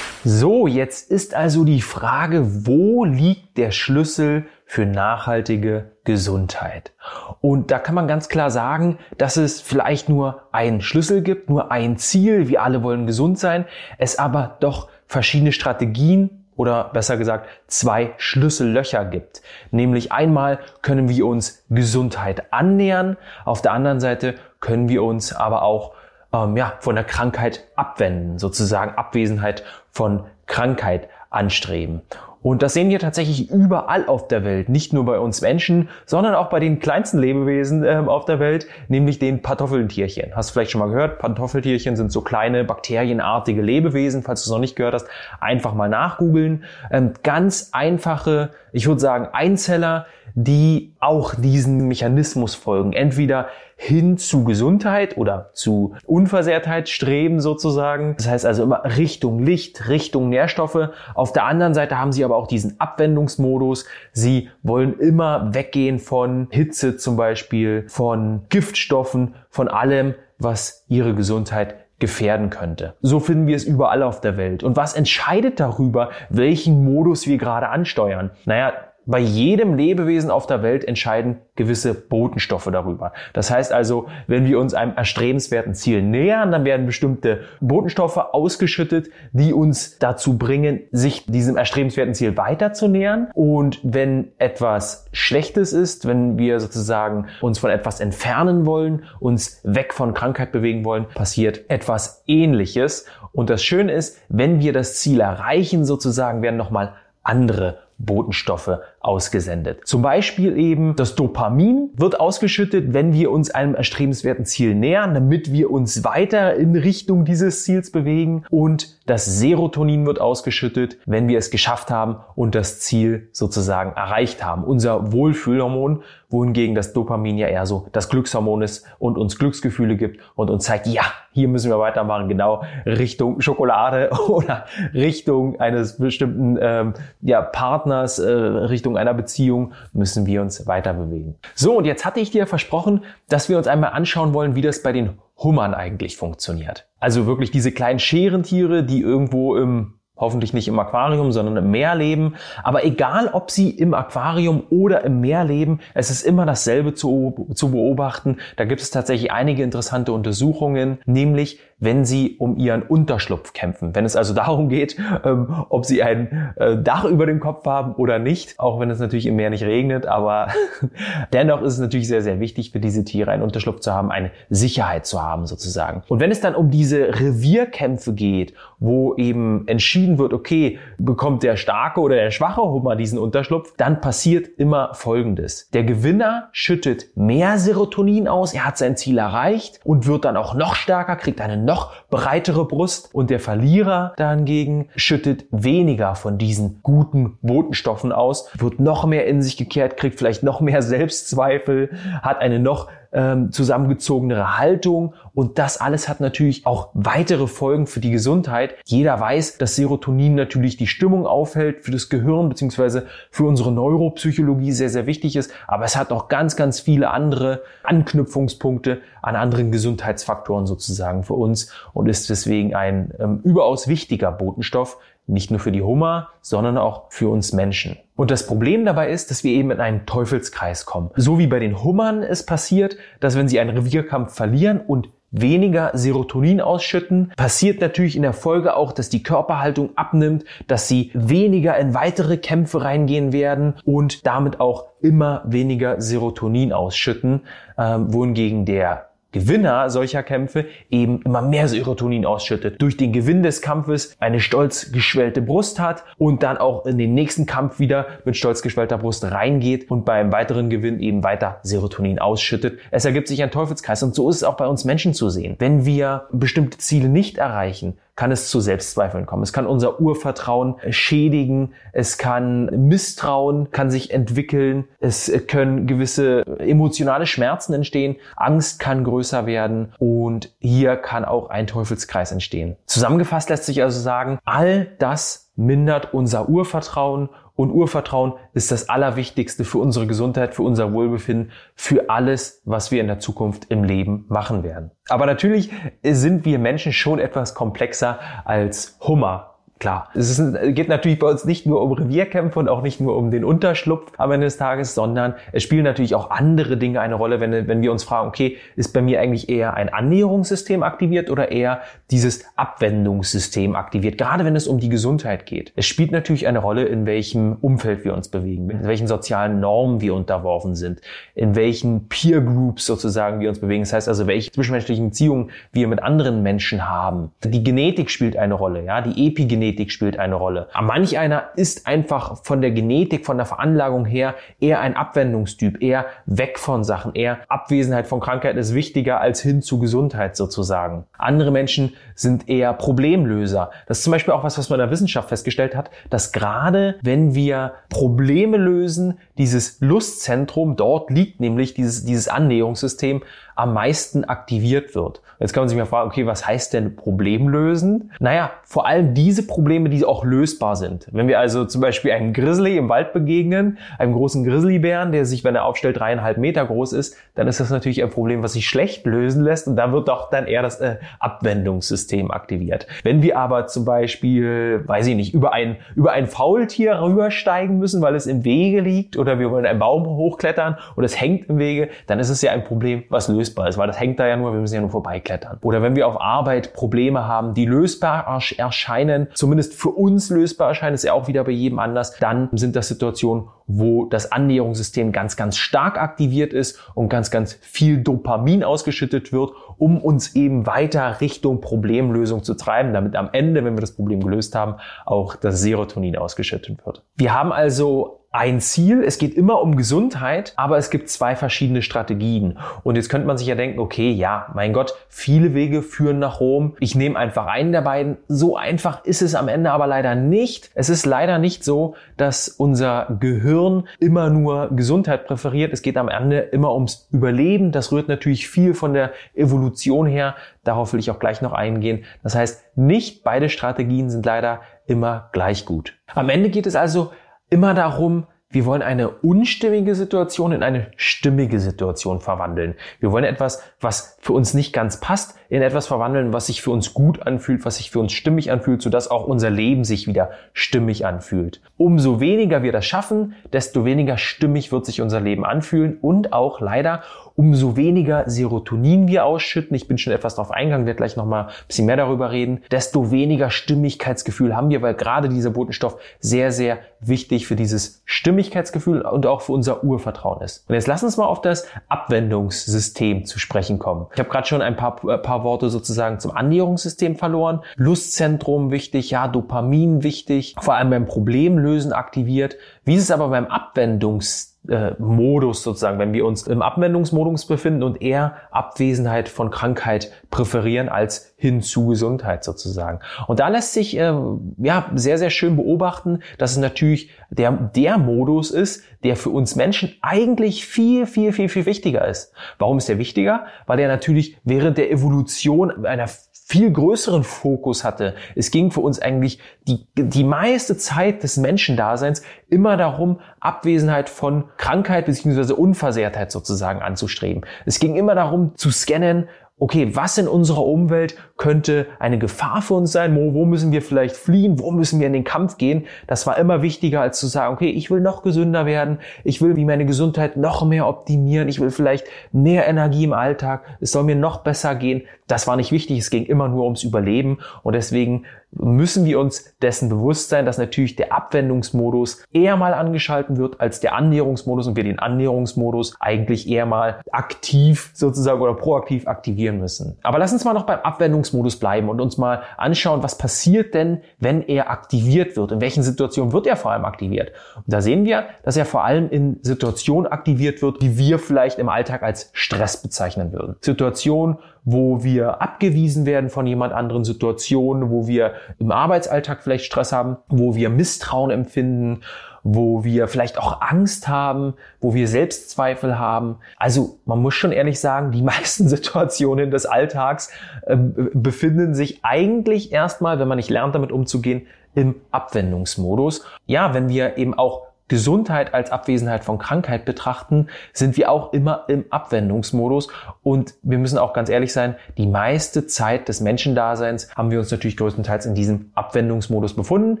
So, 0.26 0.66
jetzt 0.66 1.10
ist 1.10 1.34
also 1.34 1.64
die 1.64 1.82
Frage, 1.82 2.66
wo 2.66 3.04
liegt 3.04 3.58
der 3.58 3.70
Schlüssel 3.70 4.46
für 4.64 4.86
nachhaltige 4.86 5.92
Gesundheit? 6.04 6.92
Und 7.40 7.70
da 7.70 7.78
kann 7.78 7.94
man 7.94 8.08
ganz 8.08 8.28
klar 8.28 8.50
sagen, 8.50 8.98
dass 9.18 9.36
es 9.36 9.60
vielleicht 9.60 10.08
nur 10.08 10.42
einen 10.50 10.80
Schlüssel 10.80 11.22
gibt, 11.22 11.50
nur 11.50 11.70
ein 11.70 11.98
Ziel, 11.98 12.48
wir 12.48 12.62
alle 12.62 12.82
wollen 12.82 13.06
gesund 13.06 13.38
sein, 13.38 13.66
es 13.98 14.18
aber 14.18 14.56
doch 14.60 14.88
verschiedene 15.06 15.52
Strategien 15.52 16.43
oder 16.56 16.90
besser 16.92 17.16
gesagt 17.16 17.48
zwei 17.66 18.14
Schlüssellöcher 18.16 19.04
gibt. 19.04 19.42
Nämlich 19.70 20.12
einmal 20.12 20.58
können 20.82 21.08
wir 21.08 21.26
uns 21.26 21.64
Gesundheit 21.70 22.52
annähern, 22.52 23.16
auf 23.44 23.62
der 23.62 23.72
anderen 23.72 24.00
Seite 24.00 24.34
können 24.60 24.88
wir 24.88 25.02
uns 25.02 25.32
aber 25.32 25.62
auch 25.62 25.92
ähm, 26.32 26.56
ja, 26.56 26.74
von 26.80 26.94
der 26.94 27.04
Krankheit 27.04 27.68
abwenden, 27.76 28.38
sozusagen 28.38 28.96
Abwesenheit 28.96 29.64
von 29.90 30.26
Krankheit 30.46 31.08
anstreben. 31.30 32.02
Und 32.44 32.60
das 32.60 32.74
sehen 32.74 32.90
wir 32.90 32.98
tatsächlich 32.98 33.50
überall 33.50 34.06
auf 34.06 34.28
der 34.28 34.44
Welt, 34.44 34.68
nicht 34.68 34.92
nur 34.92 35.06
bei 35.06 35.18
uns 35.18 35.40
Menschen, 35.40 35.88
sondern 36.04 36.34
auch 36.34 36.50
bei 36.50 36.60
den 36.60 36.78
kleinsten 36.78 37.18
Lebewesen 37.18 37.84
ähm, 37.84 38.06
auf 38.06 38.26
der 38.26 38.38
Welt, 38.38 38.66
nämlich 38.88 39.18
den 39.18 39.40
Pantoffeltierchen. 39.40 40.36
Hast 40.36 40.50
du 40.50 40.52
vielleicht 40.52 40.70
schon 40.70 40.80
mal 40.80 40.90
gehört? 40.90 41.20
Pantoffeltierchen 41.20 41.96
sind 41.96 42.12
so 42.12 42.20
kleine 42.20 42.64
bakterienartige 42.64 43.62
Lebewesen. 43.62 44.22
Falls 44.22 44.44
du 44.44 44.48
es 44.48 44.52
noch 44.52 44.58
nicht 44.58 44.76
gehört 44.76 44.92
hast, 44.92 45.08
einfach 45.40 45.72
mal 45.72 45.88
nachgoogeln. 45.88 46.64
Ähm, 46.90 47.14
ganz 47.22 47.70
einfache, 47.72 48.50
ich 48.72 48.86
würde 48.86 49.00
sagen 49.00 49.28
Einzeller, 49.32 50.04
die 50.34 50.92
auch 51.00 51.34
diesen 51.34 51.88
Mechanismus 51.88 52.54
folgen. 52.54 52.92
Entweder 52.92 53.48
hin 53.76 54.18
zu 54.18 54.44
Gesundheit 54.44 55.16
oder 55.16 55.50
zu 55.54 55.94
Unversehrtheit 56.06 56.88
streben 56.88 57.40
sozusagen. 57.40 58.14
Das 58.16 58.28
heißt 58.28 58.46
also 58.46 58.62
immer 58.62 58.82
Richtung 58.84 59.40
Licht, 59.40 59.88
Richtung 59.88 60.28
Nährstoffe. 60.28 60.90
Auf 61.14 61.32
der 61.32 61.44
anderen 61.44 61.74
Seite 61.74 61.98
haben 61.98 62.12
sie 62.12 62.24
aber 62.24 62.36
auch 62.36 62.46
diesen 62.46 62.80
Abwendungsmodus. 62.80 63.86
Sie 64.12 64.48
wollen 64.62 64.98
immer 64.98 65.54
weggehen 65.54 65.98
von 65.98 66.48
Hitze 66.50 66.96
zum 66.96 67.16
Beispiel, 67.16 67.84
von 67.88 68.42
Giftstoffen, 68.48 69.34
von 69.50 69.68
allem, 69.68 70.14
was 70.38 70.84
ihre 70.88 71.14
Gesundheit 71.14 71.76
gefährden 71.98 72.50
könnte. 72.50 72.94
So 73.00 73.20
finden 73.20 73.46
wir 73.46 73.56
es 73.56 73.64
überall 73.64 74.02
auf 74.02 74.20
der 74.20 74.36
Welt. 74.36 74.62
Und 74.62 74.76
was 74.76 74.94
entscheidet 74.94 75.60
darüber, 75.60 76.10
welchen 76.28 76.84
Modus 76.84 77.26
wir 77.26 77.38
gerade 77.38 77.68
ansteuern? 77.68 78.30
Naja, 78.44 78.72
bei 79.06 79.18
jedem 79.18 79.74
Lebewesen 79.74 80.30
auf 80.30 80.46
der 80.46 80.62
Welt 80.62 80.84
entscheiden 80.84 81.38
gewisse 81.56 81.94
Botenstoffe 81.94 82.68
darüber. 82.72 83.12
Das 83.32 83.50
heißt 83.50 83.72
also, 83.72 84.06
wenn 84.26 84.46
wir 84.46 84.58
uns 84.58 84.74
einem 84.74 84.96
erstrebenswerten 84.96 85.74
Ziel 85.74 86.02
nähern, 86.02 86.50
dann 86.50 86.64
werden 86.64 86.86
bestimmte 86.86 87.40
Botenstoffe 87.60 88.16
ausgeschüttet, 88.16 89.10
die 89.32 89.52
uns 89.52 89.98
dazu 89.98 90.38
bringen, 90.38 90.80
sich 90.90 91.26
diesem 91.26 91.56
erstrebenswerten 91.56 92.14
Ziel 92.14 92.36
weiter 92.36 92.72
zu 92.72 92.88
nähern. 92.88 93.28
Und 93.34 93.80
wenn 93.82 94.32
etwas 94.38 95.06
Schlechtes 95.12 95.72
ist, 95.72 96.06
wenn 96.06 96.38
wir 96.38 96.60
sozusagen 96.60 97.26
uns 97.40 97.58
von 97.58 97.70
etwas 97.70 98.00
entfernen 98.00 98.66
wollen, 98.66 99.04
uns 99.20 99.60
weg 99.64 99.94
von 99.94 100.14
Krankheit 100.14 100.52
bewegen 100.52 100.84
wollen, 100.84 101.06
passiert 101.14 101.68
etwas 101.68 102.22
Ähnliches. 102.26 103.06
Und 103.32 103.50
das 103.50 103.62
Schöne 103.62 103.92
ist, 103.92 104.20
wenn 104.28 104.60
wir 104.60 104.72
das 104.72 104.96
Ziel 104.96 105.20
erreichen, 105.20 105.84
sozusagen 105.84 106.42
werden 106.42 106.56
nochmal 106.56 106.94
andere 107.22 107.78
Botenstoffe 108.04 108.78
ausgesendet. 109.00 109.80
Zum 109.84 110.02
Beispiel 110.02 110.56
eben 110.58 110.96
das 110.96 111.14
Dopamin 111.14 111.90
wird 111.96 112.20
ausgeschüttet, 112.20 112.94
wenn 112.94 113.12
wir 113.12 113.30
uns 113.30 113.50
einem 113.50 113.74
erstrebenswerten 113.74 114.44
Ziel 114.44 114.74
nähern, 114.74 115.14
damit 115.14 115.52
wir 115.52 115.70
uns 115.70 116.04
weiter 116.04 116.54
in 116.54 116.76
Richtung 116.76 117.24
dieses 117.24 117.64
Ziels 117.64 117.90
bewegen. 117.90 118.44
Und 118.50 118.98
das 119.06 119.38
Serotonin 119.38 120.06
wird 120.06 120.20
ausgeschüttet, 120.20 120.98
wenn 121.06 121.28
wir 121.28 121.38
es 121.38 121.50
geschafft 121.50 121.90
haben 121.90 122.16
und 122.34 122.54
das 122.54 122.80
Ziel 122.80 123.28
sozusagen 123.32 123.92
erreicht 123.92 124.44
haben. 124.44 124.64
Unser 124.64 125.12
Wohlfühlhormon, 125.12 126.02
wohingegen 126.30 126.74
das 126.74 126.92
Dopamin 126.92 127.38
ja 127.38 127.46
eher 127.46 127.64
so 127.64 127.86
das 127.92 128.08
Glückshormon 128.08 128.62
ist 128.62 128.86
und 128.98 129.16
uns 129.16 129.38
Glücksgefühle 129.38 129.96
gibt 129.96 130.20
und 130.34 130.50
uns 130.50 130.64
zeigt, 130.64 130.86
ja, 130.86 131.04
hier 131.30 131.48
müssen 131.48 131.70
wir 131.70 131.78
weitermachen, 131.78 132.28
genau 132.28 132.62
Richtung 132.86 133.40
Schokolade 133.40 134.10
oder 134.28 134.64
Richtung 134.92 135.60
eines 135.60 135.98
bestimmten 135.98 136.58
ähm, 136.60 136.94
ja, 137.20 137.42
Partners, 137.42 137.93
äh, 138.18 138.30
Richtung 138.30 138.84
Richtung 138.84 138.98
einer 138.98 139.14
Beziehung 139.14 139.72
müssen 139.92 140.26
wir 140.26 140.42
uns 140.42 140.66
weiter 140.66 140.92
bewegen. 140.94 141.36
So, 141.54 141.76
und 141.76 141.84
jetzt 141.84 142.04
hatte 142.04 142.20
ich 142.20 142.30
dir 142.30 142.46
versprochen, 142.46 143.02
dass 143.28 143.48
wir 143.48 143.56
uns 143.56 143.66
einmal 143.66 143.90
anschauen 143.90 144.34
wollen, 144.34 144.54
wie 144.56 144.60
das 144.60 144.82
bei 144.82 144.92
den 144.92 145.18
Hummern 145.38 145.74
eigentlich 145.74 146.16
funktioniert. 146.16 146.86
Also 147.00 147.26
wirklich 147.26 147.50
diese 147.50 147.72
kleinen 147.72 147.98
Scherentiere, 147.98 148.84
die 148.84 149.00
irgendwo 149.00 149.56
im 149.56 149.94
Hoffentlich 150.16 150.54
nicht 150.54 150.68
im 150.68 150.78
Aquarium, 150.78 151.32
sondern 151.32 151.56
im 151.56 151.72
Meer 151.72 151.96
leben. 151.96 152.36
Aber 152.62 152.84
egal, 152.84 153.30
ob 153.32 153.50
sie 153.50 153.70
im 153.70 153.94
Aquarium 153.94 154.62
oder 154.70 155.02
im 155.02 155.20
Meer 155.20 155.44
leben, 155.44 155.80
es 155.92 156.08
ist 156.08 156.22
immer 156.22 156.46
dasselbe 156.46 156.94
zu, 156.94 157.48
zu 157.54 157.72
beobachten. 157.72 158.36
Da 158.56 158.64
gibt 158.64 158.80
es 158.80 158.90
tatsächlich 158.90 159.32
einige 159.32 159.64
interessante 159.64 160.12
Untersuchungen, 160.12 160.98
nämlich 161.04 161.58
wenn 161.78 162.04
sie 162.04 162.36
um 162.38 162.56
ihren 162.56 162.82
Unterschlupf 162.82 163.52
kämpfen. 163.52 163.94
Wenn 163.94 164.04
es 164.04 164.16
also 164.16 164.34
darum 164.44 164.68
geht, 164.68 164.96
ähm, 165.24 165.64
ob 165.68 165.84
sie 165.84 166.02
ein 166.02 166.52
äh, 166.56 166.76
Dach 166.76 167.04
über 167.04 167.26
dem 167.26 167.40
Kopf 167.40 167.66
haben 167.66 167.94
oder 167.94 168.18
nicht, 168.18 168.58
auch 168.58 168.80
wenn 168.80 168.90
es 168.90 168.98
natürlich 168.98 169.26
im 169.26 169.36
Meer 169.36 169.50
nicht 169.50 169.64
regnet, 169.64 170.06
aber 170.06 170.48
dennoch 171.32 171.62
ist 171.62 171.74
es 171.74 171.78
natürlich 171.80 172.08
sehr, 172.08 172.22
sehr 172.22 172.40
wichtig 172.40 172.72
für 172.72 172.80
diese 172.80 173.04
Tiere, 173.04 173.30
einen 173.30 173.42
Unterschlupf 173.42 173.80
zu 173.80 173.92
haben, 173.92 174.10
eine 174.10 174.30
Sicherheit 174.50 175.06
zu 175.06 175.22
haben 175.22 175.46
sozusagen. 175.46 176.02
Und 176.08 176.20
wenn 176.20 176.30
es 176.30 176.40
dann 176.40 176.54
um 176.54 176.70
diese 176.70 177.20
Revierkämpfe 177.20 178.12
geht, 178.14 178.54
wo 178.78 179.14
eben 179.16 179.66
entschieden 179.66 180.18
wird, 180.18 180.32
okay, 180.32 180.78
bekommt 180.98 181.42
der 181.42 181.56
starke 181.56 182.00
oder 182.00 182.16
der 182.16 182.30
schwache 182.30 182.62
Hummer 182.62 182.96
diesen 182.96 183.18
Unterschlupf, 183.18 183.74
dann 183.76 184.00
passiert 184.00 184.48
immer 184.58 184.94
Folgendes. 184.94 185.70
Der 185.70 185.84
Gewinner 185.84 186.48
schüttet 186.52 187.16
mehr 187.16 187.58
Serotonin 187.58 188.28
aus, 188.28 188.54
er 188.54 188.66
hat 188.66 188.78
sein 188.78 188.96
Ziel 188.96 189.18
erreicht 189.18 189.80
und 189.84 190.06
wird 190.06 190.24
dann 190.24 190.36
auch 190.36 190.54
noch 190.54 190.74
stärker, 190.74 191.16
kriegt 191.16 191.40
eine 191.40 191.56
noch 191.64 191.92
breitere 192.10 192.64
Brust. 192.64 193.14
Und 193.14 193.30
der 193.30 193.40
Verlierer 193.40 194.12
dahingegen 194.16 194.88
schüttet 194.96 195.46
weniger 195.50 196.14
von 196.14 196.38
diesen 196.38 196.80
guten 196.82 197.38
Botenstoffen 197.42 198.12
aus, 198.12 198.48
wird 198.58 198.80
noch 198.80 199.06
mehr 199.06 199.26
in 199.26 199.42
sich 199.42 199.56
gekehrt, 199.56 199.96
kriegt 199.96 200.18
vielleicht 200.18 200.42
noch 200.42 200.60
mehr 200.60 200.82
Selbstzweifel, 200.94 201.90
hat 202.22 202.40
eine 202.40 202.58
noch 202.58 202.88
ähm, 203.14 203.52
zusammengezogenere 203.52 204.58
Haltung 204.58 205.14
und 205.32 205.58
das 205.58 205.80
alles 205.80 206.08
hat 206.08 206.20
natürlich 206.20 206.66
auch 206.66 206.90
weitere 206.94 207.46
Folgen 207.46 207.86
für 207.86 208.00
die 208.00 208.10
Gesundheit. 208.10 208.74
Jeder 208.84 209.18
weiß, 209.18 209.58
dass 209.58 209.76
Serotonin 209.76 210.34
natürlich 210.34 210.76
die 210.76 210.86
Stimmung 210.86 211.26
aufhält 211.26 211.84
für 211.84 211.92
das 211.92 212.08
Gehirn 212.08 212.48
beziehungsweise 212.48 213.06
für 213.30 213.44
unsere 213.44 213.72
Neuropsychologie 213.72 214.72
sehr, 214.72 214.90
sehr 214.90 215.06
wichtig 215.06 215.36
ist, 215.36 215.52
aber 215.66 215.84
es 215.84 215.96
hat 215.96 216.12
auch 216.12 216.28
ganz, 216.28 216.56
ganz 216.56 216.80
viele 216.80 217.10
andere 217.10 217.62
Anknüpfungspunkte 217.84 219.00
an 219.22 219.36
anderen 219.36 219.72
Gesundheitsfaktoren 219.72 220.66
sozusagen 220.66 221.22
für 221.22 221.34
uns 221.34 221.72
und 221.92 222.08
ist 222.08 222.28
deswegen 222.30 222.74
ein 222.74 223.14
ähm, 223.18 223.40
überaus 223.44 223.88
wichtiger 223.88 224.32
Botenstoff, 224.32 224.98
nicht 225.26 225.50
nur 225.50 225.60
für 225.60 225.72
die 225.72 225.82
Hummer, 225.82 226.28
sondern 226.40 226.78
auch 226.78 227.04
für 227.10 227.28
uns 227.28 227.52
Menschen. 227.52 227.96
Und 228.16 228.30
das 228.30 228.46
Problem 228.46 228.84
dabei 228.84 229.10
ist, 229.10 229.30
dass 229.30 229.42
wir 229.42 229.52
eben 229.52 229.70
in 229.70 229.80
einen 229.80 230.06
Teufelskreis 230.06 230.86
kommen. 230.86 231.10
So 231.16 231.38
wie 231.38 231.46
bei 231.46 231.58
den 231.58 231.82
Hummern 231.82 232.22
es 232.22 232.46
passiert, 232.46 232.96
dass 233.20 233.36
wenn 233.36 233.48
sie 233.48 233.58
einen 233.58 233.76
Revierkampf 233.76 234.34
verlieren 234.34 234.80
und 234.80 235.08
weniger 235.34 235.90
Serotonin 235.94 236.60
ausschütten, 236.60 237.32
passiert 237.36 237.80
natürlich 237.80 238.14
in 238.14 238.22
der 238.22 238.32
Folge 238.32 238.76
auch, 238.76 238.92
dass 238.92 239.08
die 239.08 239.24
Körperhaltung 239.24 239.90
abnimmt, 239.96 240.44
dass 240.68 240.86
sie 240.86 241.10
weniger 241.12 241.76
in 241.76 241.92
weitere 241.92 242.36
Kämpfe 242.36 242.82
reingehen 242.82 243.32
werden 243.32 243.74
und 243.84 244.26
damit 244.26 244.60
auch 244.60 244.86
immer 245.00 245.42
weniger 245.44 246.00
Serotonin 246.00 246.72
ausschütten, 246.72 247.42
ähm, 247.76 248.12
wohingegen 248.12 248.64
der 248.64 249.08
Gewinner 249.34 249.90
solcher 249.90 250.22
Kämpfe 250.22 250.66
eben 250.90 251.20
immer 251.22 251.42
mehr 251.42 251.66
Serotonin 251.66 252.24
ausschüttet, 252.24 252.80
durch 252.80 252.96
den 252.96 253.12
Gewinn 253.12 253.42
des 253.42 253.60
Kampfes 253.60 254.16
eine 254.20 254.38
stolz 254.38 254.92
geschwellte 254.92 255.42
Brust 255.42 255.80
hat 255.80 256.04
und 256.18 256.44
dann 256.44 256.56
auch 256.56 256.86
in 256.86 256.98
den 256.98 257.14
nächsten 257.14 257.44
Kampf 257.44 257.80
wieder 257.80 258.06
mit 258.24 258.36
stolz 258.36 258.62
geschwellter 258.62 258.96
Brust 258.96 259.24
reingeht 259.24 259.90
und 259.90 260.04
beim 260.04 260.30
weiteren 260.30 260.70
Gewinn 260.70 261.00
eben 261.00 261.24
weiter 261.24 261.58
Serotonin 261.64 262.20
ausschüttet. 262.20 262.78
Es 262.92 263.04
ergibt 263.04 263.26
sich 263.26 263.42
ein 263.42 263.50
Teufelskreis 263.50 264.04
und 264.04 264.14
so 264.14 264.30
ist 264.30 264.36
es 264.36 264.44
auch 264.44 264.56
bei 264.56 264.68
uns 264.68 264.84
Menschen 264.84 265.14
zu 265.14 265.28
sehen. 265.30 265.56
Wenn 265.58 265.84
wir 265.84 266.28
bestimmte 266.30 266.78
Ziele 266.78 267.08
nicht 267.08 267.36
erreichen, 267.38 267.98
kann 268.16 268.30
es 268.30 268.48
zu 268.48 268.60
Selbstzweifeln 268.60 269.26
kommen. 269.26 269.42
Es 269.42 269.52
kann 269.52 269.66
unser 269.66 270.00
Urvertrauen 270.00 270.76
schädigen. 270.90 271.74
Es 271.92 272.18
kann 272.18 272.66
Misstrauen 272.88 273.70
kann 273.70 273.90
sich 273.90 274.10
entwickeln. 274.12 274.84
Es 275.00 275.32
können 275.48 275.86
gewisse 275.86 276.44
emotionale 276.58 277.26
Schmerzen 277.26 277.72
entstehen. 277.74 278.16
Angst 278.36 278.78
kann 278.78 279.04
größer 279.04 279.46
werden. 279.46 279.92
Und 279.98 280.54
hier 280.60 280.96
kann 280.96 281.24
auch 281.24 281.50
ein 281.50 281.66
Teufelskreis 281.66 282.32
entstehen. 282.32 282.76
Zusammengefasst 282.86 283.50
lässt 283.50 283.66
sich 283.66 283.82
also 283.82 284.00
sagen, 284.00 284.38
all 284.44 284.86
das 284.98 285.43
mindert 285.56 286.12
unser 286.14 286.48
Urvertrauen 286.48 287.28
und 287.56 287.70
Urvertrauen 287.70 288.32
ist 288.52 288.72
das 288.72 288.88
Allerwichtigste 288.88 289.64
für 289.64 289.78
unsere 289.78 290.06
Gesundheit, 290.06 290.54
für 290.54 290.62
unser 290.62 290.92
Wohlbefinden, 290.92 291.52
für 291.76 292.10
alles, 292.10 292.62
was 292.64 292.90
wir 292.90 293.00
in 293.00 293.06
der 293.06 293.20
Zukunft 293.20 293.70
im 293.70 293.84
Leben 293.84 294.24
machen 294.28 294.64
werden. 294.64 294.90
Aber 295.08 295.26
natürlich 295.26 295.70
sind 296.02 296.44
wir 296.44 296.58
Menschen 296.58 296.92
schon 296.92 297.20
etwas 297.20 297.54
komplexer 297.54 298.18
als 298.44 298.98
Hummer 299.00 299.53
klar, 299.78 300.08
es 300.14 300.30
ist, 300.30 300.74
geht 300.74 300.88
natürlich 300.88 301.18
bei 301.18 301.28
uns 301.28 301.44
nicht 301.44 301.66
nur 301.66 301.82
um 301.82 301.92
Revierkämpfe 301.92 302.58
und 302.58 302.68
auch 302.68 302.82
nicht 302.82 303.00
nur 303.00 303.16
um 303.16 303.30
den 303.30 303.44
Unterschlupf 303.44 304.12
am 304.18 304.30
Ende 304.32 304.46
des 304.46 304.56
Tages, 304.56 304.94
sondern 304.94 305.34
es 305.52 305.62
spielen 305.62 305.84
natürlich 305.84 306.14
auch 306.14 306.30
andere 306.30 306.76
Dinge 306.76 307.00
eine 307.00 307.16
Rolle, 307.16 307.40
wenn, 307.40 307.66
wenn 307.68 307.82
wir 307.82 307.90
uns 307.90 308.04
fragen, 308.04 308.28
okay, 308.28 308.56
ist 308.76 308.92
bei 308.92 309.02
mir 309.02 309.20
eigentlich 309.20 309.48
eher 309.48 309.74
ein 309.74 309.88
Annäherungssystem 309.88 310.82
aktiviert 310.82 311.28
oder 311.28 311.50
eher 311.50 311.82
dieses 312.10 312.44
Abwendungssystem 312.56 313.74
aktiviert, 313.74 314.16
gerade 314.16 314.44
wenn 314.44 314.56
es 314.56 314.66
um 314.66 314.78
die 314.78 314.88
Gesundheit 314.88 315.44
geht. 315.44 315.72
Es 315.76 315.86
spielt 315.86 316.12
natürlich 316.12 316.46
eine 316.46 316.60
Rolle, 316.60 316.84
in 316.84 317.04
welchem 317.04 317.56
Umfeld 317.60 318.04
wir 318.04 318.14
uns 318.14 318.28
bewegen, 318.28 318.70
in 318.70 318.86
welchen 318.86 319.06
sozialen 319.06 319.60
Normen 319.60 320.00
wir 320.00 320.14
unterworfen 320.14 320.76
sind, 320.76 321.00
in 321.34 321.56
welchen 321.56 322.08
Peer 322.08 322.40
Groups 322.40 322.86
sozusagen 322.86 323.40
wir 323.40 323.48
uns 323.48 323.58
bewegen. 323.58 323.82
Das 323.82 323.92
heißt 323.92 324.08
also, 324.08 324.26
welche 324.26 324.52
zwischenmenschlichen 324.52 325.10
Beziehungen 325.10 325.50
wir 325.72 325.88
mit 325.88 326.02
anderen 326.02 326.42
Menschen 326.42 326.88
haben. 326.88 327.32
Die 327.42 327.64
Genetik 327.64 328.10
spielt 328.10 328.36
eine 328.36 328.54
Rolle, 328.54 328.84
ja, 328.84 329.00
die 329.00 329.26
Epigenetik 329.26 329.63
Genetik 329.64 329.92
spielt 329.92 330.18
eine 330.18 330.34
Rolle. 330.34 330.68
Aber 330.74 330.86
manch 330.86 331.18
einer 331.18 331.50
ist 331.56 331.86
einfach 331.86 332.44
von 332.44 332.60
der 332.60 332.70
Genetik, 332.70 333.24
von 333.24 333.38
der 333.38 333.46
Veranlagung 333.46 334.04
her 334.04 334.34
eher 334.60 334.80
ein 334.80 334.94
Abwendungstyp, 334.94 335.82
eher 335.82 336.06
weg 336.26 336.58
von 336.58 336.84
Sachen, 336.84 337.14
eher 337.14 337.38
Abwesenheit 337.48 338.06
von 338.06 338.20
Krankheit 338.20 338.56
ist 338.56 338.74
wichtiger 338.74 339.20
als 339.20 339.40
hin 339.40 339.62
zu 339.62 339.78
Gesundheit 339.78 340.36
sozusagen. 340.36 341.06
Andere 341.16 341.50
Menschen 341.50 341.94
sind 342.14 342.48
eher 342.48 342.74
Problemlöser. 342.74 343.70
Das 343.86 343.98
ist 343.98 344.04
zum 344.04 344.10
Beispiel 344.10 344.34
auch 344.34 344.44
was, 344.44 344.58
was 344.58 344.68
man 344.68 344.78
in 344.78 344.86
der 344.86 344.90
Wissenschaft 344.90 345.30
festgestellt 345.30 345.74
hat, 345.74 345.90
dass 346.10 346.32
gerade 346.32 346.96
wenn 347.02 347.34
wir 347.34 347.72
Probleme 347.88 348.58
lösen, 348.58 349.18
dieses 349.38 349.80
Lustzentrum, 349.80 350.76
dort 350.76 351.10
liegt 351.10 351.40
nämlich 351.40 351.72
dieses, 351.72 352.04
dieses 352.04 352.28
Annäherungssystem, 352.28 353.22
am 353.56 353.72
meisten 353.72 354.24
aktiviert 354.24 354.94
wird. 354.94 355.20
Jetzt 355.38 355.52
kann 355.52 355.62
man 355.62 355.68
sich 355.68 355.78
mal 355.78 355.86
fragen, 355.86 356.08
okay, 356.08 356.26
was 356.26 356.46
heißt 356.46 356.74
denn 356.74 356.96
Problem 356.96 357.48
lösen? 357.48 358.12
Naja, 358.18 358.50
vor 358.62 358.86
allem 358.86 359.14
diese 359.14 359.46
Probleme, 359.46 359.88
die 359.88 360.04
auch 360.04 360.24
lösbar 360.24 360.76
sind. 360.76 361.08
Wenn 361.12 361.28
wir 361.28 361.38
also 361.38 361.64
zum 361.64 361.80
Beispiel 361.80 362.12
einem 362.12 362.32
Grizzly 362.32 362.76
im 362.76 362.88
Wald 362.88 363.12
begegnen, 363.12 363.78
einem 363.98 364.12
großen 364.12 364.44
Grizzlybären, 364.44 365.12
der 365.12 365.26
sich, 365.26 365.44
wenn 365.44 365.54
er 365.54 365.64
aufstellt, 365.64 365.98
dreieinhalb 365.98 366.38
Meter 366.38 366.64
groß 366.64 366.92
ist, 366.92 367.16
dann 367.34 367.48
ist 367.48 367.60
das 367.60 367.70
natürlich 367.70 368.02
ein 368.02 368.10
Problem, 368.10 368.42
was 368.42 368.54
sich 368.54 368.66
schlecht 368.66 369.06
lösen 369.06 369.42
lässt 369.42 369.66
und 369.66 369.76
da 369.76 369.92
wird 369.92 370.08
doch 370.08 370.30
dann 370.30 370.46
eher 370.46 370.62
das 370.62 370.80
äh, 370.80 370.96
Abwendungssystem 371.18 372.30
aktiviert. 372.30 372.86
Wenn 373.02 373.22
wir 373.22 373.38
aber 373.38 373.66
zum 373.66 373.84
Beispiel, 373.84 374.82
weiß 374.86 375.06
ich 375.08 375.16
nicht, 375.16 375.34
über 375.34 375.52
ein, 375.52 375.76
über 375.94 376.12
ein 376.12 376.26
Faultier 376.26 377.00
rübersteigen 377.00 377.78
müssen, 377.78 378.02
weil 378.02 378.14
es 378.14 378.26
im 378.26 378.44
Wege 378.44 378.80
liegt 378.80 379.16
oder 379.16 379.38
wir 379.38 379.50
wollen 379.50 379.66
einen 379.66 379.78
Baum 379.78 380.06
hochklettern 380.06 380.78
und 380.96 381.04
es 381.04 381.20
hängt 381.20 381.48
im 381.48 381.58
Wege, 381.58 381.88
dann 382.06 382.18
ist 382.18 382.30
es 382.30 382.40
ja 382.42 382.52
ein 382.52 382.64
Problem, 382.64 383.04
was 383.08 383.28
lösbar 383.28 383.43
lösbar 383.44 383.68
ist, 383.68 383.76
weil 383.76 383.86
das 383.86 384.00
hängt 384.00 384.18
da 384.18 384.26
ja 384.26 384.36
nur, 384.36 384.52
wir 384.52 384.60
müssen 384.60 384.74
ja 384.74 384.80
nur 384.80 384.90
vorbeiklettern. 384.90 385.58
Oder 385.60 385.82
wenn 385.82 385.94
wir 385.96 386.08
auf 386.08 386.20
Arbeit 386.20 386.72
Probleme 386.72 387.26
haben, 387.26 387.52
die 387.52 387.66
lösbar 387.66 388.26
erscheinen, 388.56 389.28
zumindest 389.34 389.74
für 389.74 389.90
uns 389.90 390.30
lösbar 390.30 390.68
erscheinen, 390.68 390.94
ist 390.94 391.04
ja 391.04 391.12
auch 391.12 391.28
wieder 391.28 391.44
bei 391.44 391.50
jedem 391.50 391.78
anders, 391.78 392.16
dann 392.18 392.48
sind 392.52 392.74
das 392.74 392.88
Situationen, 392.88 393.48
wo 393.66 394.06
das 394.06 394.32
Annäherungssystem 394.32 395.12
ganz, 395.12 395.36
ganz 395.36 395.56
stark 395.56 395.98
aktiviert 395.98 396.52
ist 396.52 396.78
und 396.94 397.08
ganz, 397.08 397.30
ganz 397.30 397.54
viel 397.60 398.02
Dopamin 398.02 398.64
ausgeschüttet 398.64 399.32
wird, 399.32 399.52
um 399.78 400.00
uns 400.00 400.34
eben 400.34 400.66
weiter 400.66 401.20
Richtung 401.20 401.60
Problemlösung 401.60 402.42
zu 402.42 402.54
treiben, 402.54 402.92
damit 402.92 403.16
am 403.16 403.30
Ende, 403.32 403.64
wenn 403.64 403.74
wir 403.74 403.80
das 403.80 403.96
Problem 403.96 404.20
gelöst 404.20 404.54
haben, 404.54 404.76
auch 405.04 405.36
das 405.36 405.60
Serotonin 405.60 406.16
ausgeschüttet 406.16 406.84
wird. 406.84 407.04
Wir 407.16 407.34
haben 407.34 407.52
also 407.52 408.23
ein 408.34 408.60
Ziel. 408.60 409.04
Es 409.04 409.18
geht 409.18 409.34
immer 409.34 409.62
um 409.62 409.76
Gesundheit, 409.76 410.54
aber 410.56 410.76
es 410.76 410.90
gibt 410.90 411.08
zwei 411.08 411.36
verschiedene 411.36 411.82
Strategien. 411.82 412.58
Und 412.82 412.96
jetzt 412.96 413.08
könnte 413.08 413.28
man 413.28 413.38
sich 413.38 413.46
ja 413.46 413.54
denken, 413.54 413.78
okay, 413.78 414.10
ja, 414.10 414.48
mein 414.54 414.72
Gott, 414.72 414.94
viele 415.08 415.54
Wege 415.54 415.82
führen 415.82 416.18
nach 416.18 416.40
Rom. 416.40 416.74
Ich 416.80 416.96
nehme 416.96 417.16
einfach 417.16 417.46
einen 417.46 417.70
der 417.70 417.82
beiden. 417.82 418.16
So 418.26 418.56
einfach 418.56 419.04
ist 419.04 419.22
es 419.22 419.36
am 419.36 419.46
Ende 419.46 419.70
aber 419.70 419.86
leider 419.86 420.16
nicht. 420.16 420.72
Es 420.74 420.88
ist 420.88 421.06
leider 421.06 421.38
nicht 421.38 421.62
so, 421.62 421.94
dass 422.16 422.48
unser 422.48 423.16
Gehirn 423.20 423.86
immer 424.00 424.30
nur 424.30 424.70
Gesundheit 424.74 425.28
präferiert. 425.28 425.72
Es 425.72 425.82
geht 425.82 425.96
am 425.96 426.08
Ende 426.08 426.40
immer 426.40 426.74
ums 426.74 427.06
Überleben. 427.12 427.70
Das 427.70 427.92
rührt 427.92 428.08
natürlich 428.08 428.48
viel 428.48 428.74
von 428.74 428.94
der 428.94 429.12
Evolution 429.34 430.08
her. 430.08 430.34
Darauf 430.64 430.92
will 430.92 430.98
ich 430.98 431.12
auch 431.12 431.20
gleich 431.20 431.40
noch 431.40 431.52
eingehen. 431.52 432.04
Das 432.24 432.34
heißt, 432.34 432.76
nicht 432.76 433.22
beide 433.22 433.48
Strategien 433.48 434.10
sind 434.10 434.26
leider 434.26 434.62
immer 434.86 435.28
gleich 435.30 435.64
gut. 435.66 435.94
Am 436.14 436.28
Ende 436.28 436.50
geht 436.50 436.66
es 436.66 436.74
also 436.74 437.12
immer 437.54 437.72
darum, 437.72 438.26
wir 438.50 438.66
wollen 438.66 438.82
eine 438.82 439.08
unstimmige 439.08 439.94
Situation 439.94 440.50
in 440.50 440.64
eine 440.64 440.88
stimmige 440.96 441.60
Situation 441.60 442.20
verwandeln. 442.20 442.74
Wir 442.98 443.12
wollen 443.12 443.24
etwas, 443.24 443.62
was 443.80 444.16
für 444.20 444.32
uns 444.32 444.54
nicht 444.54 444.72
ganz 444.72 444.98
passt, 444.98 445.36
in 445.48 445.62
etwas 445.62 445.86
verwandeln, 445.86 446.32
was 446.32 446.46
sich 446.46 446.62
für 446.62 446.72
uns 446.72 446.94
gut 446.94 447.24
anfühlt, 447.24 447.64
was 447.64 447.76
sich 447.76 447.92
für 447.92 448.00
uns 448.00 448.12
stimmig 448.12 448.50
anfühlt, 448.50 448.82
sodass 448.82 449.08
auch 449.08 449.26
unser 449.28 449.50
Leben 449.50 449.84
sich 449.84 450.08
wieder 450.08 450.30
stimmig 450.52 451.06
anfühlt. 451.06 451.62
Umso 451.76 452.18
weniger 452.18 452.64
wir 452.64 452.72
das 452.72 452.86
schaffen, 452.86 453.34
desto 453.52 453.84
weniger 453.84 454.18
stimmig 454.18 454.72
wird 454.72 454.84
sich 454.84 455.00
unser 455.00 455.20
Leben 455.20 455.44
anfühlen 455.44 455.98
und 456.00 456.32
auch 456.32 456.60
leider 456.60 457.02
umso 457.36 457.76
weniger 457.76 458.28
Serotonin 458.28 459.08
wir 459.08 459.24
ausschütten, 459.24 459.74
ich 459.74 459.88
bin 459.88 459.98
schon 459.98 460.12
etwas 460.12 460.36
darauf 460.36 460.50
eingegangen, 460.50 460.86
werde 460.86 460.96
gleich 460.96 461.16
nochmal 461.16 461.44
ein 461.44 461.52
bisschen 461.66 461.86
mehr 461.86 461.96
darüber 461.96 462.30
reden, 462.30 462.62
desto 462.70 463.10
weniger 463.10 463.50
Stimmigkeitsgefühl 463.50 464.56
haben 464.56 464.70
wir, 464.70 464.82
weil 464.82 464.94
gerade 464.94 465.28
dieser 465.28 465.50
Botenstoff 465.50 465.98
sehr, 466.20 466.52
sehr 466.52 466.78
wichtig 467.00 467.46
für 467.46 467.56
dieses 467.56 468.02
Stimmigkeitsgefühl 468.04 469.02
und 469.02 469.26
auch 469.26 469.42
für 469.42 469.52
unser 469.52 469.82
Urvertrauen 469.84 470.42
ist. 470.42 470.68
Und 470.68 470.74
jetzt 470.74 470.86
lass 470.86 471.02
uns 471.02 471.16
mal 471.16 471.26
auf 471.26 471.40
das 471.40 471.66
Abwendungssystem 471.88 473.24
zu 473.24 473.38
sprechen 473.38 473.78
kommen. 473.78 474.06
Ich 474.12 474.18
habe 474.18 474.30
gerade 474.30 474.46
schon 474.46 474.62
ein 474.62 474.76
paar, 474.76 475.02
äh, 475.08 475.18
paar 475.18 475.44
Worte 475.44 475.70
sozusagen 475.70 476.20
zum 476.20 476.30
Annäherungssystem 476.30 477.16
verloren. 477.16 477.60
Lustzentrum 477.76 478.70
wichtig, 478.70 479.10
ja, 479.10 479.28
Dopamin 479.28 480.02
wichtig, 480.02 480.54
vor 480.60 480.74
allem 480.74 480.90
beim 480.90 481.06
Problemlösen 481.06 481.92
aktiviert. 481.92 482.56
Wie 482.84 482.94
ist 482.94 483.02
es 483.02 483.10
aber 483.10 483.28
beim 483.28 483.46
Abwendungssystem? 483.46 484.53
Äh, 484.68 484.92
Modus 484.98 485.62
sozusagen, 485.62 485.98
wenn 485.98 486.12
wir 486.12 486.24
uns 486.24 486.46
im 486.46 486.62
Abwendungsmodus 486.62 487.46
befinden 487.46 487.82
und 487.82 488.00
eher 488.00 488.36
Abwesenheit 488.50 489.28
von 489.28 489.50
Krankheit 489.50 490.10
präferieren 490.30 490.88
als 490.88 491.34
hin 491.36 491.60
zu 491.60 491.88
Gesundheit 491.88 492.44
sozusagen. 492.44 493.00
Und 493.26 493.40
da 493.40 493.48
lässt 493.48 493.74
sich 493.74 493.96
äh, 493.96 494.14
ja 494.58 494.90
sehr 494.94 495.18
sehr 495.18 495.30
schön 495.30 495.56
beobachten, 495.56 496.20
dass 496.38 496.52
es 496.52 496.58
natürlich 496.58 497.10
der 497.30 497.52
der 497.52 497.98
Modus 497.98 498.50
ist, 498.50 498.84
der 499.02 499.16
für 499.16 499.30
uns 499.30 499.54
Menschen 499.56 499.94
eigentlich 500.00 500.64
viel 500.66 501.06
viel 501.06 501.32
viel 501.32 501.48
viel 501.48 501.66
wichtiger 501.66 502.06
ist. 502.06 502.32
Warum 502.58 502.78
ist 502.78 502.88
der 502.88 502.98
wichtiger? 502.98 503.46
Weil 503.66 503.80
er 503.80 503.88
natürlich 503.88 504.38
während 504.44 504.78
der 504.78 504.90
Evolution 504.90 505.84
einer 505.84 506.08
viel 506.46 506.70
größeren 506.70 507.24
Fokus 507.24 507.84
hatte. 507.84 508.14
Es 508.36 508.50
ging 508.50 508.70
für 508.70 508.80
uns 508.80 509.00
eigentlich 509.00 509.38
die, 509.66 509.86
die 509.96 510.24
meiste 510.24 510.76
Zeit 510.76 511.22
des 511.22 511.38
Menschendaseins 511.38 512.20
immer 512.50 512.76
darum, 512.76 513.20
Abwesenheit 513.40 514.10
von 514.10 514.44
Krankheit 514.58 515.06
bzw. 515.06 515.54
Unversehrtheit 515.54 516.30
sozusagen 516.30 516.82
anzustreben. 516.82 517.46
Es 517.64 517.78
ging 517.78 517.96
immer 517.96 518.14
darum 518.14 518.54
zu 518.56 518.70
scannen, 518.70 519.26
okay, 519.58 519.94
was 519.94 520.18
in 520.18 520.26
unserer 520.26 520.64
Umwelt 520.64 521.16
könnte 521.36 521.86
eine 521.98 522.18
Gefahr 522.18 522.60
für 522.60 522.74
uns 522.74 522.92
sein? 522.92 523.14
Wo, 523.14 523.34
wo, 523.34 523.44
müssen 523.44 523.70
wir 523.70 523.82
vielleicht 523.82 524.16
fliehen? 524.16 524.58
Wo 524.58 524.72
müssen 524.72 524.98
wir 524.98 525.06
in 525.06 525.12
den 525.12 525.24
Kampf 525.24 525.58
gehen? 525.58 525.86
Das 526.06 526.26
war 526.26 526.36
immer 526.38 526.62
wichtiger 526.62 527.00
als 527.00 527.20
zu 527.20 527.28
sagen, 527.28 527.54
okay, 527.54 527.70
ich 527.70 527.90
will 527.90 528.00
noch 528.00 528.22
gesünder 528.22 528.66
werden. 528.66 528.98
Ich 529.22 529.40
will 529.40 529.56
wie 529.56 529.64
meine 529.64 529.86
Gesundheit 529.86 530.36
noch 530.36 530.64
mehr 530.66 530.88
optimieren. 530.88 531.48
Ich 531.48 531.60
will 531.60 531.70
vielleicht 531.70 532.06
mehr 532.32 532.66
Energie 532.66 533.04
im 533.04 533.12
Alltag. 533.12 533.62
Es 533.80 533.92
soll 533.92 534.02
mir 534.02 534.16
noch 534.16 534.38
besser 534.38 534.74
gehen. 534.74 535.02
Das 535.28 535.46
war 535.46 535.56
nicht 535.56 535.72
wichtig. 535.72 535.98
Es 535.98 536.10
ging 536.10 536.26
immer 536.26 536.48
nur 536.48 536.64
ums 536.64 536.82
Überleben. 536.82 537.38
Und 537.62 537.74
deswegen 537.74 538.24
müssen 538.56 539.04
wir 539.04 539.18
uns 539.18 539.54
dessen 539.60 539.88
bewusst 539.88 540.28
sein, 540.28 540.46
dass 540.46 540.58
natürlich 540.58 540.96
der 540.96 541.12
Abwendungsmodus 541.12 542.24
eher 542.32 542.56
mal 542.56 542.74
angeschalten 542.74 543.36
wird 543.36 543.60
als 543.60 543.80
der 543.80 543.94
Annäherungsmodus 543.94 544.66
und 544.66 544.76
wir 544.76 544.84
den 544.84 544.98
Annäherungsmodus 544.98 545.96
eigentlich 546.00 546.48
eher 546.48 546.66
mal 546.66 547.00
aktiv 547.10 547.90
sozusagen 547.94 548.40
oder 548.40 548.54
proaktiv 548.54 549.06
aktivieren 549.06 549.58
müssen. 549.58 549.96
Aber 550.02 550.18
lass 550.18 550.32
uns 550.32 550.44
mal 550.44 550.54
noch 550.54 550.66
beim 550.66 550.80
Abwendungsmodus 550.80 551.58
bleiben 551.58 551.88
und 551.88 552.00
uns 552.00 552.18
mal 552.18 552.42
anschauen, 552.56 553.02
was 553.02 553.18
passiert 553.18 553.74
denn, 553.74 554.00
wenn 554.18 554.42
er 554.42 554.70
aktiviert 554.70 555.36
wird? 555.36 555.52
In 555.52 555.60
welchen 555.60 555.82
Situationen 555.82 556.32
wird 556.32 556.46
er 556.46 556.56
vor 556.56 556.72
allem 556.72 556.84
aktiviert? 556.84 557.32
Und 557.56 557.72
da 557.72 557.80
sehen 557.80 558.04
wir, 558.04 558.24
dass 558.42 558.56
er 558.56 558.64
vor 558.64 558.84
allem 558.84 559.10
in 559.10 559.38
Situationen 559.42 560.10
aktiviert 560.10 560.62
wird, 560.62 560.82
die 560.82 560.98
wir 560.98 561.18
vielleicht 561.18 561.58
im 561.58 561.68
Alltag 561.68 562.02
als 562.02 562.30
Stress 562.32 562.82
bezeichnen 562.82 563.32
würden. 563.32 563.56
Situationen, 563.60 564.38
wo 564.64 565.04
wir 565.04 565.42
abgewiesen 565.42 566.06
werden 566.06 566.30
von 566.30 566.46
jemand 566.46 566.72
anderen 566.72 567.04
Situationen, 567.04 567.90
wo 567.90 568.06
wir 568.06 568.32
im 568.58 568.72
Arbeitsalltag 568.72 569.42
vielleicht 569.42 569.64
Stress 569.64 569.92
haben, 569.92 570.16
wo 570.28 570.54
wir 570.54 570.70
Misstrauen 570.70 571.30
empfinden, 571.30 572.00
wo 572.42 572.84
wir 572.84 573.08
vielleicht 573.08 573.38
auch 573.38 573.60
Angst 573.62 574.06
haben, 574.06 574.54
wo 574.80 574.94
wir 574.94 575.08
Selbstzweifel 575.08 575.98
haben. 575.98 576.36
Also 576.58 576.98
man 577.06 577.20
muss 577.20 577.34
schon 577.34 577.52
ehrlich 577.52 577.80
sagen, 577.80 578.12
die 578.12 578.22
meisten 578.22 578.68
Situationen 578.68 579.50
des 579.50 579.66
Alltags 579.66 580.30
äh, 580.62 580.76
befinden 580.76 581.74
sich 581.74 582.00
eigentlich 582.02 582.72
erstmal, 582.72 583.18
wenn 583.18 583.28
man 583.28 583.36
nicht 583.36 583.50
lernt, 583.50 583.74
damit 583.74 583.92
umzugehen, 583.92 584.46
im 584.74 584.96
Abwendungsmodus. 585.10 586.24
Ja, 586.46 586.74
wenn 586.74 586.88
wir 586.88 587.16
eben 587.16 587.34
auch 587.34 587.62
Gesundheit 587.88 588.54
als 588.54 588.70
Abwesenheit 588.70 589.24
von 589.24 589.38
Krankheit 589.38 589.84
betrachten, 589.84 590.48
sind 590.72 590.96
wir 590.96 591.10
auch 591.10 591.32
immer 591.32 591.64
im 591.68 591.84
Abwendungsmodus. 591.90 592.88
Und 593.22 593.54
wir 593.62 593.78
müssen 593.78 593.98
auch 593.98 594.12
ganz 594.14 594.30
ehrlich 594.30 594.52
sein, 594.52 594.76
die 594.96 595.06
meiste 595.06 595.66
Zeit 595.66 596.08
des 596.08 596.20
Menschendaseins 596.20 597.14
haben 597.14 597.30
wir 597.30 597.38
uns 597.38 597.50
natürlich 597.50 597.76
größtenteils 597.76 598.26
in 598.26 598.34
diesem 598.34 598.70
Abwendungsmodus 598.74 599.54
befunden, 599.54 600.00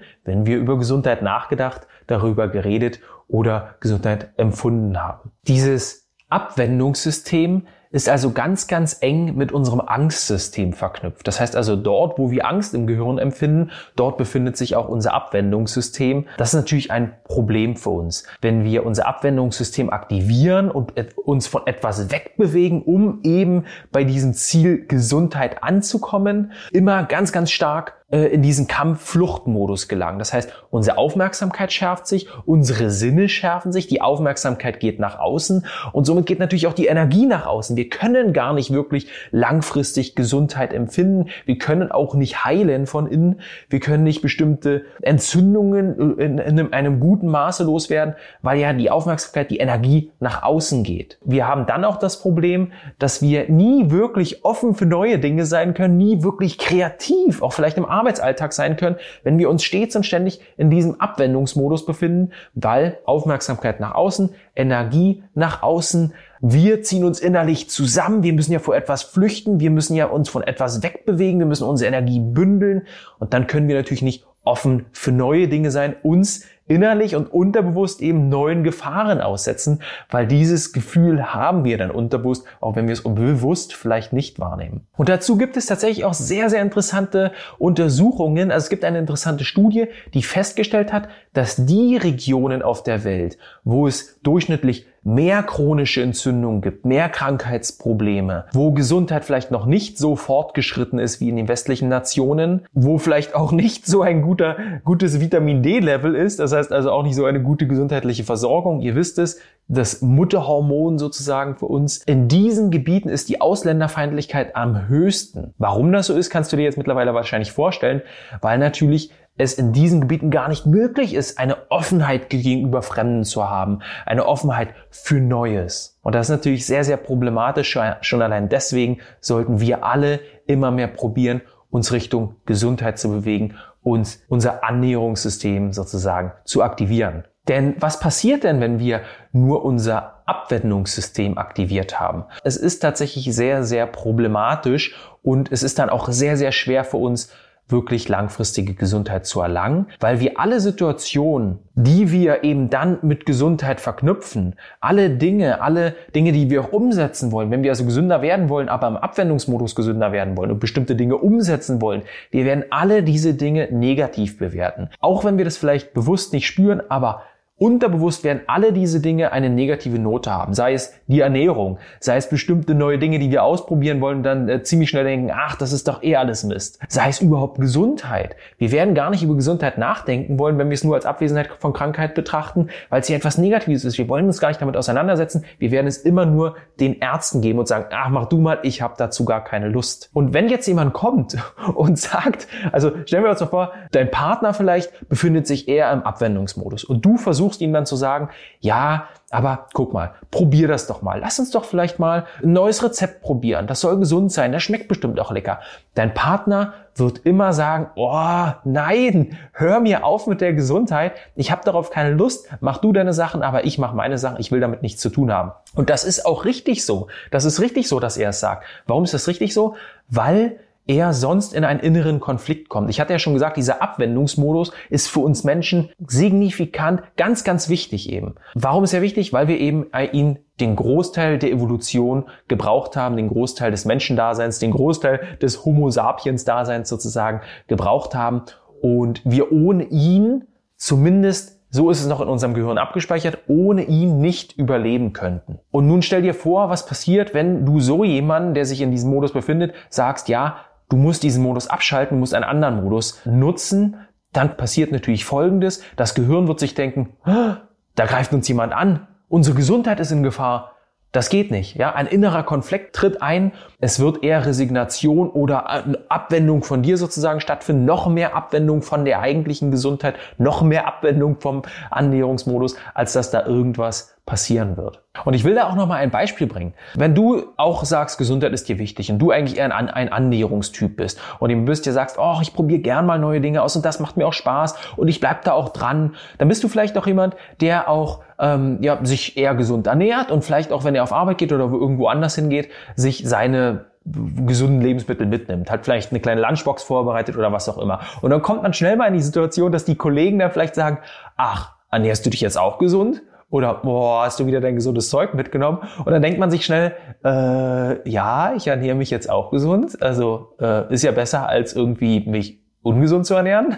wenn 0.24 0.46
wir 0.46 0.56
über 0.56 0.78
Gesundheit 0.78 1.22
nachgedacht, 1.22 1.86
darüber 2.06 2.48
geredet 2.48 3.00
oder 3.28 3.76
Gesundheit 3.80 4.30
empfunden 4.36 5.02
haben. 5.02 5.30
Dieses 5.46 6.08
Abwendungssystem 6.28 7.66
ist 7.94 8.08
also 8.08 8.32
ganz, 8.32 8.66
ganz 8.66 8.96
eng 9.02 9.36
mit 9.36 9.52
unserem 9.52 9.80
Angstsystem 9.80 10.72
verknüpft. 10.72 11.28
Das 11.28 11.38
heißt 11.38 11.54
also, 11.54 11.76
dort, 11.76 12.18
wo 12.18 12.32
wir 12.32 12.44
Angst 12.48 12.74
im 12.74 12.88
Gehirn 12.88 13.18
empfinden, 13.18 13.70
dort 13.94 14.18
befindet 14.18 14.56
sich 14.56 14.74
auch 14.74 14.88
unser 14.88 15.14
Abwendungssystem. 15.14 16.26
Das 16.36 16.48
ist 16.48 16.54
natürlich 16.54 16.90
ein 16.90 17.14
Problem 17.22 17.76
für 17.76 17.90
uns. 17.90 18.24
Wenn 18.40 18.64
wir 18.64 18.84
unser 18.84 19.06
Abwendungssystem 19.06 19.90
aktivieren 19.90 20.72
und 20.72 20.92
uns 21.24 21.46
von 21.46 21.68
etwas 21.68 22.10
wegbewegen, 22.10 22.82
um 22.82 23.20
eben 23.22 23.64
bei 23.92 24.02
diesem 24.02 24.34
Ziel 24.34 24.86
Gesundheit 24.88 25.62
anzukommen, 25.62 26.50
immer 26.72 27.04
ganz, 27.04 27.30
ganz 27.30 27.52
stark 27.52 27.94
äh, 28.10 28.26
in 28.26 28.42
diesen 28.42 28.66
Kampf-Flucht-Modus 28.66 29.88
gelangen. 29.88 30.18
Das 30.18 30.34
heißt, 30.34 30.52
unsere 30.70 30.98
Aufmerksamkeit 30.98 31.72
schärft 31.72 32.06
sich, 32.06 32.28
unsere 32.44 32.90
Sinne 32.90 33.30
schärfen 33.30 33.72
sich, 33.72 33.86
die 33.86 34.02
Aufmerksamkeit 34.02 34.78
geht 34.78 35.00
nach 35.00 35.18
außen 35.18 35.64
und 35.92 36.04
somit 36.04 36.26
geht 36.26 36.38
natürlich 36.38 36.66
auch 36.66 36.74
die 36.74 36.86
Energie 36.86 37.24
nach 37.24 37.46
außen. 37.46 37.76
Wir 37.78 37.88
können 37.88 38.34
gar 38.34 38.52
nicht 38.52 38.72
wirklich 38.72 39.08
langfristig 39.30 40.14
Gesundheit 40.14 40.74
empfinden. 40.74 41.30
Wir 41.46 41.56
können 41.56 41.90
auch 41.90 42.14
nicht 42.14 42.44
heilen 42.44 42.86
von 42.86 43.06
innen. 43.06 43.40
Wir 43.70 43.80
können 43.80 44.04
nicht 44.04 44.20
bestimmte 44.20 44.84
Entzündungen 45.00 46.18
in, 46.18 46.36
in 46.36 46.72
einem 46.74 47.00
guten 47.00 47.28
Maße 47.28 47.64
loswerden, 47.64 48.16
weil 48.42 48.58
ja 48.60 48.74
die 48.74 48.90
Aufmerksamkeit, 48.90 49.50
die 49.50 49.58
Energie 49.58 50.12
nach 50.20 50.42
außen 50.42 50.82
geht. 50.82 51.18
Wir 51.24 51.48
haben 51.48 51.64
dann 51.64 51.86
auch 51.86 51.96
das 51.96 52.20
Problem, 52.20 52.72
dass 52.98 53.22
wir 53.22 53.48
nie 53.48 53.90
wirklich 53.90 54.44
offen 54.44 54.74
für 54.74 54.86
neue 54.86 55.18
Dinge 55.18 55.46
sein 55.46 55.72
können, 55.72 55.96
nie 55.96 56.22
wirklich 56.22 56.58
kreativ, 56.58 57.40
auch 57.40 57.54
vielleicht 57.54 57.78
im 57.78 57.86
Arbeitsalltag 57.86 58.03
Arbeitsalltag 58.04 58.52
sein 58.52 58.76
können, 58.76 58.96
wenn 59.22 59.38
wir 59.38 59.48
uns 59.48 59.64
stets 59.64 59.96
und 59.96 60.04
ständig 60.04 60.40
in 60.58 60.68
diesem 60.68 61.00
Abwendungsmodus 61.00 61.86
befinden, 61.86 62.32
weil 62.54 62.98
Aufmerksamkeit 63.06 63.80
nach 63.80 63.94
außen, 63.94 64.30
Energie 64.54 65.24
nach 65.34 65.62
außen, 65.62 66.12
wir 66.40 66.82
ziehen 66.82 67.04
uns 67.04 67.20
innerlich 67.20 67.70
zusammen, 67.70 68.22
wir 68.22 68.34
müssen 68.34 68.52
ja 68.52 68.58
vor 68.58 68.76
etwas 68.76 69.02
flüchten, 69.02 69.60
wir 69.60 69.70
müssen 69.70 69.96
ja 69.96 70.06
uns 70.06 70.28
von 70.28 70.42
etwas 70.42 70.82
wegbewegen, 70.82 71.38
wir 71.38 71.46
müssen 71.46 71.66
unsere 71.66 71.88
Energie 71.88 72.20
bündeln. 72.20 72.82
Und 73.18 73.32
dann 73.32 73.46
können 73.46 73.66
wir 73.66 73.76
natürlich 73.76 74.02
nicht 74.02 74.26
offen 74.44 74.84
für 74.92 75.10
neue 75.10 75.48
Dinge 75.48 75.70
sein, 75.70 75.96
uns 76.02 76.44
innerlich 76.66 77.14
und 77.14 77.32
unterbewusst 77.32 78.00
eben 78.00 78.28
neuen 78.28 78.64
Gefahren 78.64 79.20
aussetzen, 79.20 79.82
weil 80.10 80.26
dieses 80.26 80.72
Gefühl 80.72 81.34
haben 81.34 81.64
wir 81.64 81.76
dann 81.78 81.90
unterbewusst, 81.90 82.46
auch 82.60 82.76
wenn 82.76 82.86
wir 82.86 82.94
es 82.94 83.02
bewusst 83.02 83.74
vielleicht 83.74 84.12
nicht 84.12 84.38
wahrnehmen. 84.40 84.86
Und 84.96 85.08
dazu 85.08 85.36
gibt 85.36 85.56
es 85.56 85.66
tatsächlich 85.66 86.04
auch 86.04 86.14
sehr, 86.14 86.48
sehr 86.48 86.62
interessante 86.62 87.32
Untersuchungen. 87.58 88.50
Also 88.50 88.64
es 88.64 88.70
gibt 88.70 88.84
eine 88.84 88.98
interessante 88.98 89.44
Studie, 89.44 89.86
die 90.14 90.22
festgestellt 90.22 90.92
hat, 90.92 91.08
dass 91.32 91.66
die 91.66 91.96
Regionen 91.96 92.62
auf 92.62 92.82
der 92.82 93.04
Welt, 93.04 93.36
wo 93.64 93.86
es 93.86 94.20
durchschnittlich 94.22 94.86
mehr 95.04 95.42
chronische 95.42 96.02
Entzündungen 96.02 96.62
gibt, 96.62 96.84
mehr 96.84 97.08
Krankheitsprobleme, 97.08 98.46
wo 98.52 98.72
Gesundheit 98.72 99.24
vielleicht 99.24 99.50
noch 99.50 99.66
nicht 99.66 99.98
so 99.98 100.16
fortgeschritten 100.16 100.98
ist 100.98 101.20
wie 101.20 101.28
in 101.28 101.36
den 101.36 101.46
westlichen 101.48 101.88
Nationen, 101.88 102.62
wo 102.72 102.98
vielleicht 102.98 103.34
auch 103.34 103.52
nicht 103.52 103.86
so 103.86 104.02
ein 104.02 104.22
guter, 104.22 104.56
gutes 104.84 105.20
Vitamin 105.20 105.62
D-Level 105.62 106.14
ist, 106.14 106.40
das 106.40 106.52
heißt 106.52 106.72
also 106.72 106.90
auch 106.90 107.02
nicht 107.02 107.14
so 107.14 107.26
eine 107.26 107.42
gute 107.42 107.66
gesundheitliche 107.66 108.24
Versorgung. 108.24 108.80
Ihr 108.80 108.96
wisst 108.96 109.18
es, 109.18 109.40
das 109.68 110.02
Mutterhormon 110.02 110.98
sozusagen 110.98 111.56
für 111.56 111.66
uns. 111.66 111.98
In 112.04 112.28
diesen 112.28 112.70
Gebieten 112.70 113.08
ist 113.08 113.28
die 113.28 113.40
Ausländerfeindlichkeit 113.40 114.56
am 114.56 114.88
höchsten. 114.88 115.54
Warum 115.58 115.90
das 115.92 116.08
so 116.08 116.14
ist, 116.14 116.30
kannst 116.30 116.52
du 116.52 116.56
dir 116.56 116.64
jetzt 116.64 116.76
mittlerweile 116.76 117.14
wahrscheinlich 117.14 117.52
vorstellen, 117.52 118.02
weil 118.42 118.58
natürlich 118.58 119.10
es 119.36 119.54
in 119.54 119.72
diesen 119.72 120.00
Gebieten 120.00 120.30
gar 120.30 120.48
nicht 120.48 120.66
möglich 120.66 121.14
ist, 121.14 121.38
eine 121.38 121.70
Offenheit 121.70 122.30
gegenüber 122.30 122.82
Fremden 122.82 123.24
zu 123.24 123.48
haben, 123.48 123.80
eine 124.06 124.26
Offenheit 124.26 124.68
für 124.90 125.20
Neues. 125.20 125.98
Und 126.02 126.14
das 126.14 126.26
ist 126.26 126.36
natürlich 126.36 126.66
sehr, 126.66 126.84
sehr 126.84 126.96
problematisch. 126.96 127.78
Schon 128.00 128.22
allein 128.22 128.48
deswegen 128.48 128.98
sollten 129.20 129.60
wir 129.60 129.84
alle 129.84 130.20
immer 130.46 130.70
mehr 130.70 130.88
probieren, 130.88 131.40
uns 131.70 131.92
Richtung 131.92 132.36
Gesundheit 132.46 132.98
zu 132.98 133.10
bewegen, 133.10 133.56
uns 133.82 134.22
unser 134.28 134.62
Annäherungssystem 134.62 135.72
sozusagen 135.72 136.32
zu 136.44 136.62
aktivieren. 136.62 137.24
Denn 137.48 137.74
was 137.78 138.00
passiert 138.00 138.44
denn, 138.44 138.60
wenn 138.60 138.78
wir 138.78 139.02
nur 139.32 139.64
unser 139.64 140.22
Abwendungssystem 140.26 141.36
aktiviert 141.36 142.00
haben? 142.00 142.24
Es 142.42 142.56
ist 142.56 142.78
tatsächlich 142.78 143.34
sehr, 143.34 143.64
sehr 143.64 143.86
problematisch 143.86 144.94
und 145.22 145.52
es 145.52 145.62
ist 145.62 145.78
dann 145.78 145.90
auch 145.90 146.08
sehr, 146.08 146.36
sehr 146.36 146.52
schwer 146.52 146.84
für 146.84 146.96
uns, 146.96 147.30
wirklich 147.68 148.08
langfristige 148.08 148.74
Gesundheit 148.74 149.26
zu 149.26 149.40
erlangen, 149.40 149.86
weil 150.00 150.20
wir 150.20 150.38
alle 150.38 150.60
Situationen, 150.60 151.58
die 151.74 152.12
wir 152.12 152.44
eben 152.44 152.68
dann 152.68 152.98
mit 153.02 153.24
Gesundheit 153.24 153.80
verknüpfen, 153.80 154.54
alle 154.80 155.10
Dinge, 155.10 155.62
alle 155.62 155.94
Dinge, 156.14 156.32
die 156.32 156.50
wir 156.50 156.62
auch 156.62 156.72
umsetzen 156.72 157.32
wollen, 157.32 157.50
wenn 157.50 157.62
wir 157.62 157.70
also 157.70 157.84
gesünder 157.84 158.20
werden 158.20 158.48
wollen, 158.48 158.68
aber 158.68 158.86
im 158.88 158.96
Abwendungsmodus 158.96 159.74
gesünder 159.74 160.12
werden 160.12 160.36
wollen 160.36 160.50
und 160.50 160.60
bestimmte 160.60 160.94
Dinge 160.94 161.16
umsetzen 161.16 161.80
wollen, 161.80 162.02
wir 162.30 162.44
werden 162.44 162.64
alle 162.70 163.02
diese 163.02 163.34
Dinge 163.34 163.68
negativ 163.70 164.38
bewerten. 164.38 164.90
Auch 165.00 165.24
wenn 165.24 165.38
wir 165.38 165.44
das 165.44 165.56
vielleicht 165.56 165.94
bewusst 165.94 166.32
nicht 166.32 166.46
spüren, 166.46 166.82
aber 166.88 167.22
Unterbewusst 167.56 168.24
werden 168.24 168.40
alle 168.48 168.72
diese 168.72 169.00
Dinge 169.00 169.30
eine 169.30 169.48
negative 169.48 170.00
Note 170.00 170.28
haben. 170.28 170.54
Sei 170.54 170.72
es 170.72 170.92
die 171.06 171.20
Ernährung, 171.20 171.78
sei 172.00 172.16
es 172.16 172.28
bestimmte 172.28 172.74
neue 172.74 172.98
Dinge, 172.98 173.20
die 173.20 173.30
wir 173.30 173.44
ausprobieren 173.44 174.00
wollen, 174.00 174.24
dann 174.24 174.48
äh, 174.48 174.64
ziemlich 174.64 174.90
schnell 174.90 175.04
denken, 175.04 175.30
ach, 175.32 175.54
das 175.54 175.72
ist 175.72 175.86
doch 175.86 176.02
eh 176.02 176.16
alles 176.16 176.42
Mist. 176.42 176.80
Sei 176.88 177.08
es 177.08 177.20
überhaupt 177.20 177.60
Gesundheit. 177.60 178.34
Wir 178.58 178.72
werden 178.72 178.96
gar 178.96 179.10
nicht 179.10 179.22
über 179.22 179.36
Gesundheit 179.36 179.78
nachdenken 179.78 180.36
wollen, 180.40 180.58
wenn 180.58 180.68
wir 180.68 180.74
es 180.74 180.82
nur 180.82 180.96
als 180.96 181.06
Abwesenheit 181.06 181.48
von 181.60 181.72
Krankheit 181.72 182.16
betrachten, 182.16 182.70
weil 182.90 183.02
es 183.02 183.06
hier 183.06 183.14
etwas 183.14 183.38
Negatives 183.38 183.84
ist. 183.84 183.98
Wir 183.98 184.08
wollen 184.08 184.26
uns 184.26 184.40
gar 184.40 184.48
nicht 184.48 184.60
damit 184.60 184.76
auseinandersetzen. 184.76 185.44
Wir 185.60 185.70
werden 185.70 185.86
es 185.86 185.98
immer 185.98 186.26
nur 186.26 186.56
den 186.80 186.98
Ärzten 186.98 187.40
geben 187.40 187.60
und 187.60 187.68
sagen, 187.68 187.84
ach, 187.92 188.08
mach 188.08 188.26
du 188.26 188.38
mal, 188.38 188.58
ich 188.64 188.82
habe 188.82 188.94
dazu 188.98 189.24
gar 189.24 189.44
keine 189.44 189.68
Lust. 189.68 190.10
Und 190.12 190.34
wenn 190.34 190.48
jetzt 190.48 190.66
jemand 190.66 190.92
kommt 190.92 191.36
und 191.76 192.00
sagt, 192.00 192.48
also 192.72 192.90
stellen 193.06 193.22
wir 193.22 193.30
uns 193.30 193.38
doch 193.38 193.50
vor, 193.50 193.70
dein 193.92 194.10
Partner 194.10 194.54
vielleicht 194.54 195.08
befindet 195.08 195.46
sich 195.46 195.68
eher 195.68 195.92
im 195.92 196.02
Abwendungsmodus 196.02 196.82
und 196.82 197.04
du 197.04 197.16
versuchst 197.16 197.43
versuchst 197.44 197.60
ihm 197.60 197.74
dann 197.74 197.84
zu 197.84 197.96
sagen, 197.96 198.30
ja, 198.60 199.08
aber 199.30 199.66
guck 199.74 199.92
mal, 199.92 200.12
probier 200.30 200.66
das 200.66 200.86
doch 200.86 201.02
mal. 201.02 201.20
Lass 201.20 201.38
uns 201.38 201.50
doch 201.50 201.64
vielleicht 201.64 201.98
mal 201.98 202.24
ein 202.42 202.52
neues 202.52 202.82
Rezept 202.82 203.20
probieren. 203.20 203.66
Das 203.66 203.80
soll 203.80 203.98
gesund 203.98 204.32
sein, 204.32 204.52
das 204.52 204.62
schmeckt 204.62 204.88
bestimmt 204.88 205.20
auch 205.20 205.30
lecker. 205.30 205.60
Dein 205.94 206.14
Partner 206.14 206.72
wird 206.94 207.18
immer 207.26 207.52
sagen, 207.52 207.88
oh 207.96 208.46
nein, 208.64 209.36
hör 209.52 209.80
mir 209.80 210.04
auf 210.04 210.26
mit 210.26 210.40
der 210.40 210.54
Gesundheit. 210.54 211.12
Ich 211.34 211.50
habe 211.50 211.64
darauf 211.64 211.90
keine 211.90 212.14
Lust. 212.14 212.48
Mach 212.60 212.78
du 212.78 212.92
deine 212.92 213.12
Sachen, 213.12 213.42
aber 213.42 213.64
ich 213.66 213.78
mache 213.78 213.94
meine 213.94 214.16
Sachen. 214.16 214.40
Ich 214.40 214.50
will 214.50 214.60
damit 214.60 214.82
nichts 214.82 215.02
zu 215.02 215.10
tun 215.10 215.30
haben. 215.30 215.52
Und 215.74 215.90
das 215.90 216.04
ist 216.04 216.24
auch 216.24 216.46
richtig 216.46 216.86
so. 216.86 217.08
Das 217.30 217.44
ist 217.44 217.60
richtig 217.60 217.88
so, 217.88 218.00
dass 218.00 218.16
er 218.16 218.30
es 218.30 218.40
sagt. 218.40 218.64
Warum 218.86 219.04
ist 219.04 219.12
das 219.12 219.28
richtig 219.28 219.52
so? 219.52 219.74
Weil 220.08 220.60
er 220.86 221.12
sonst 221.12 221.54
in 221.54 221.64
einen 221.64 221.80
inneren 221.80 222.20
Konflikt 222.20 222.68
kommt. 222.68 222.90
Ich 222.90 223.00
hatte 223.00 223.12
ja 223.12 223.18
schon 223.18 223.32
gesagt, 223.32 223.56
dieser 223.56 223.82
Abwendungsmodus 223.82 224.72
ist 224.90 225.08
für 225.08 225.20
uns 225.20 225.44
Menschen 225.44 225.90
signifikant, 226.06 227.02
ganz, 227.16 227.44
ganz 227.44 227.68
wichtig 227.68 228.10
eben. 228.10 228.34
Warum 228.54 228.84
ist 228.84 228.92
er 228.92 229.02
wichtig? 229.02 229.32
Weil 229.32 229.48
wir 229.48 229.58
eben 229.58 229.86
ihn 230.12 230.38
den 230.60 230.76
Großteil 230.76 231.38
der 231.38 231.50
Evolution 231.50 232.24
gebraucht 232.48 232.96
haben, 232.96 233.16
den 233.16 233.28
Großteil 233.28 233.70
des 233.70 233.84
Menschendaseins, 233.84 234.58
den 234.58 234.70
Großteil 234.70 235.38
des 235.40 235.64
Homo 235.64 235.90
sapiens 235.90 236.44
Daseins 236.44 236.88
sozusagen 236.88 237.40
gebraucht 237.66 238.14
haben 238.14 238.42
und 238.80 239.22
wir 239.24 239.52
ohne 239.52 239.84
ihn 239.84 240.44
zumindest 240.76 241.54
so 241.74 241.90
ist 241.90 242.00
es 242.00 242.06
noch 242.06 242.20
in 242.20 242.28
unserem 242.28 242.54
Gehirn 242.54 242.78
abgespeichert, 242.78 243.38
ohne 243.48 243.82
ihn 243.82 244.20
nicht 244.20 244.56
überleben 244.56 245.12
könnten. 245.12 245.58
Und 245.72 245.88
nun 245.88 246.02
stell 246.02 246.22
dir 246.22 246.32
vor, 246.32 246.70
was 246.70 246.86
passiert, 246.86 247.34
wenn 247.34 247.66
du 247.66 247.80
so 247.80 248.04
jemanden, 248.04 248.54
der 248.54 248.64
sich 248.64 248.80
in 248.80 248.92
diesem 248.92 249.10
Modus 249.10 249.32
befindet, 249.32 249.74
sagst, 249.88 250.28
ja, 250.28 250.58
du 250.88 250.96
musst 250.96 251.22
diesen 251.22 251.42
Modus 251.42 251.66
abschalten, 251.66 252.18
musst 252.18 252.34
einen 252.34 252.44
anderen 252.44 252.82
Modus 252.82 253.20
nutzen. 253.24 253.96
Dann 254.32 254.56
passiert 254.56 254.92
natürlich 254.92 255.24
Folgendes. 255.24 255.82
Das 255.96 256.14
Gehirn 256.14 256.48
wird 256.48 256.60
sich 256.60 256.74
denken, 256.74 257.10
da 257.24 258.06
greift 258.06 258.32
uns 258.32 258.48
jemand 258.48 258.72
an. 258.72 259.06
Unsere 259.28 259.56
Gesundheit 259.56 260.00
ist 260.00 260.10
in 260.10 260.22
Gefahr. 260.22 260.72
Das 261.14 261.28
geht 261.28 261.52
nicht. 261.52 261.76
Ja, 261.76 261.94
ein 261.94 262.08
innerer 262.08 262.42
Konflikt 262.42 262.96
tritt 262.96 263.22
ein. 263.22 263.52
Es 263.78 264.00
wird 264.00 264.24
eher 264.24 264.44
Resignation 264.46 265.30
oder 265.30 265.84
Abwendung 266.08 266.64
von 266.64 266.82
dir 266.82 266.96
sozusagen 266.96 267.38
stattfinden. 267.38 267.84
Noch 267.84 268.08
mehr 268.08 268.34
Abwendung 268.34 268.82
von 268.82 269.04
der 269.04 269.20
eigentlichen 269.20 269.70
Gesundheit, 269.70 270.16
noch 270.38 270.62
mehr 270.62 270.88
Abwendung 270.88 271.38
vom 271.38 271.62
Annäherungsmodus, 271.90 272.74
als 272.94 273.12
dass 273.12 273.30
da 273.30 273.46
irgendwas 273.46 274.13
passieren 274.26 274.78
wird. 274.78 275.02
Und 275.26 275.34
ich 275.34 275.44
will 275.44 275.54
da 275.54 275.68
auch 275.68 275.74
noch 275.74 275.86
mal 275.86 275.96
ein 275.96 276.10
Beispiel 276.10 276.46
bringen. 276.46 276.72
Wenn 276.94 277.14
du 277.14 277.42
auch 277.58 277.84
sagst, 277.84 278.16
Gesundheit 278.16 278.52
ist 278.52 278.68
dir 278.68 278.78
wichtig 278.78 279.10
und 279.10 279.18
du 279.18 279.30
eigentlich 279.30 279.58
eher 279.58 279.74
ein, 279.74 279.90
ein 279.90 280.10
Annäherungstyp 280.10 280.96
bist 280.96 281.20
und 281.40 281.50
eben 281.50 281.66
bist 281.66 281.84
dir 281.84 281.92
sagst, 281.92 282.16
oh, 282.18 282.38
ich 282.40 282.54
probiere 282.54 282.80
gern 282.80 283.04
mal 283.04 283.18
neue 283.18 283.42
Dinge 283.42 283.62
aus 283.62 283.76
und 283.76 283.84
das 283.84 284.00
macht 284.00 284.16
mir 284.16 284.26
auch 284.26 284.32
Spaß 284.32 284.76
und 284.96 285.08
ich 285.08 285.20
bleib 285.20 285.42
da 285.44 285.52
auch 285.52 285.68
dran, 285.68 286.14
dann 286.38 286.48
bist 286.48 286.64
du 286.64 286.68
vielleicht 286.68 286.96
auch 286.96 287.06
jemand, 287.06 287.36
der 287.60 287.88
auch 287.90 288.22
ähm, 288.38 288.78
ja, 288.80 288.98
sich 289.04 289.36
eher 289.36 289.54
gesund 289.54 289.86
ernährt 289.86 290.30
und 290.30 290.42
vielleicht 290.42 290.72
auch, 290.72 290.84
wenn 290.84 290.94
er 290.94 291.02
auf 291.02 291.12
Arbeit 291.12 291.36
geht 291.36 291.52
oder 291.52 291.64
irgendwo 291.64 292.06
anders 292.06 292.34
hingeht, 292.34 292.70
sich 292.96 293.28
seine 293.28 293.86
gesunden 294.06 294.80
Lebensmittel 294.80 295.26
mitnimmt, 295.26 295.70
hat 295.70 295.84
vielleicht 295.84 296.12
eine 296.12 296.20
kleine 296.20 296.40
Lunchbox 296.40 296.82
vorbereitet 296.82 297.36
oder 297.36 297.52
was 297.52 297.68
auch 297.68 297.78
immer. 297.78 298.00
Und 298.20 298.30
dann 298.30 298.42
kommt 298.42 298.62
man 298.62 298.72
schnell 298.72 298.96
mal 298.96 299.06
in 299.06 299.14
die 299.14 299.22
Situation, 299.22 299.72
dass 299.72 299.84
die 299.84 299.94
Kollegen 299.96 300.38
dann 300.38 300.50
vielleicht 300.50 300.74
sagen, 300.74 300.98
ach, 301.36 301.72
ernährst 301.90 302.26
du 302.26 302.30
dich 302.30 302.40
jetzt 302.40 302.58
auch 302.58 302.78
gesund? 302.78 303.22
Oder, 303.54 303.74
boah, 303.74 304.24
hast 304.24 304.40
du 304.40 304.46
wieder 304.46 304.60
dein 304.60 304.74
gesundes 304.74 305.10
Zeug 305.10 305.32
mitgenommen? 305.34 305.78
Und 306.04 306.10
dann 306.10 306.20
denkt 306.22 306.40
man 306.40 306.50
sich 306.50 306.64
schnell, 306.64 306.96
äh, 307.24 308.10
ja, 308.10 308.52
ich 308.56 308.66
ernähre 308.66 308.96
mich 308.96 309.10
jetzt 309.10 309.30
auch 309.30 309.52
gesund. 309.52 310.02
Also 310.02 310.56
äh, 310.60 310.92
ist 310.92 311.04
ja 311.04 311.12
besser, 311.12 311.48
als 311.48 311.72
irgendwie 311.72 312.28
mich 312.28 312.58
ungesund 312.82 313.26
zu 313.26 313.34
ernähren. 313.34 313.76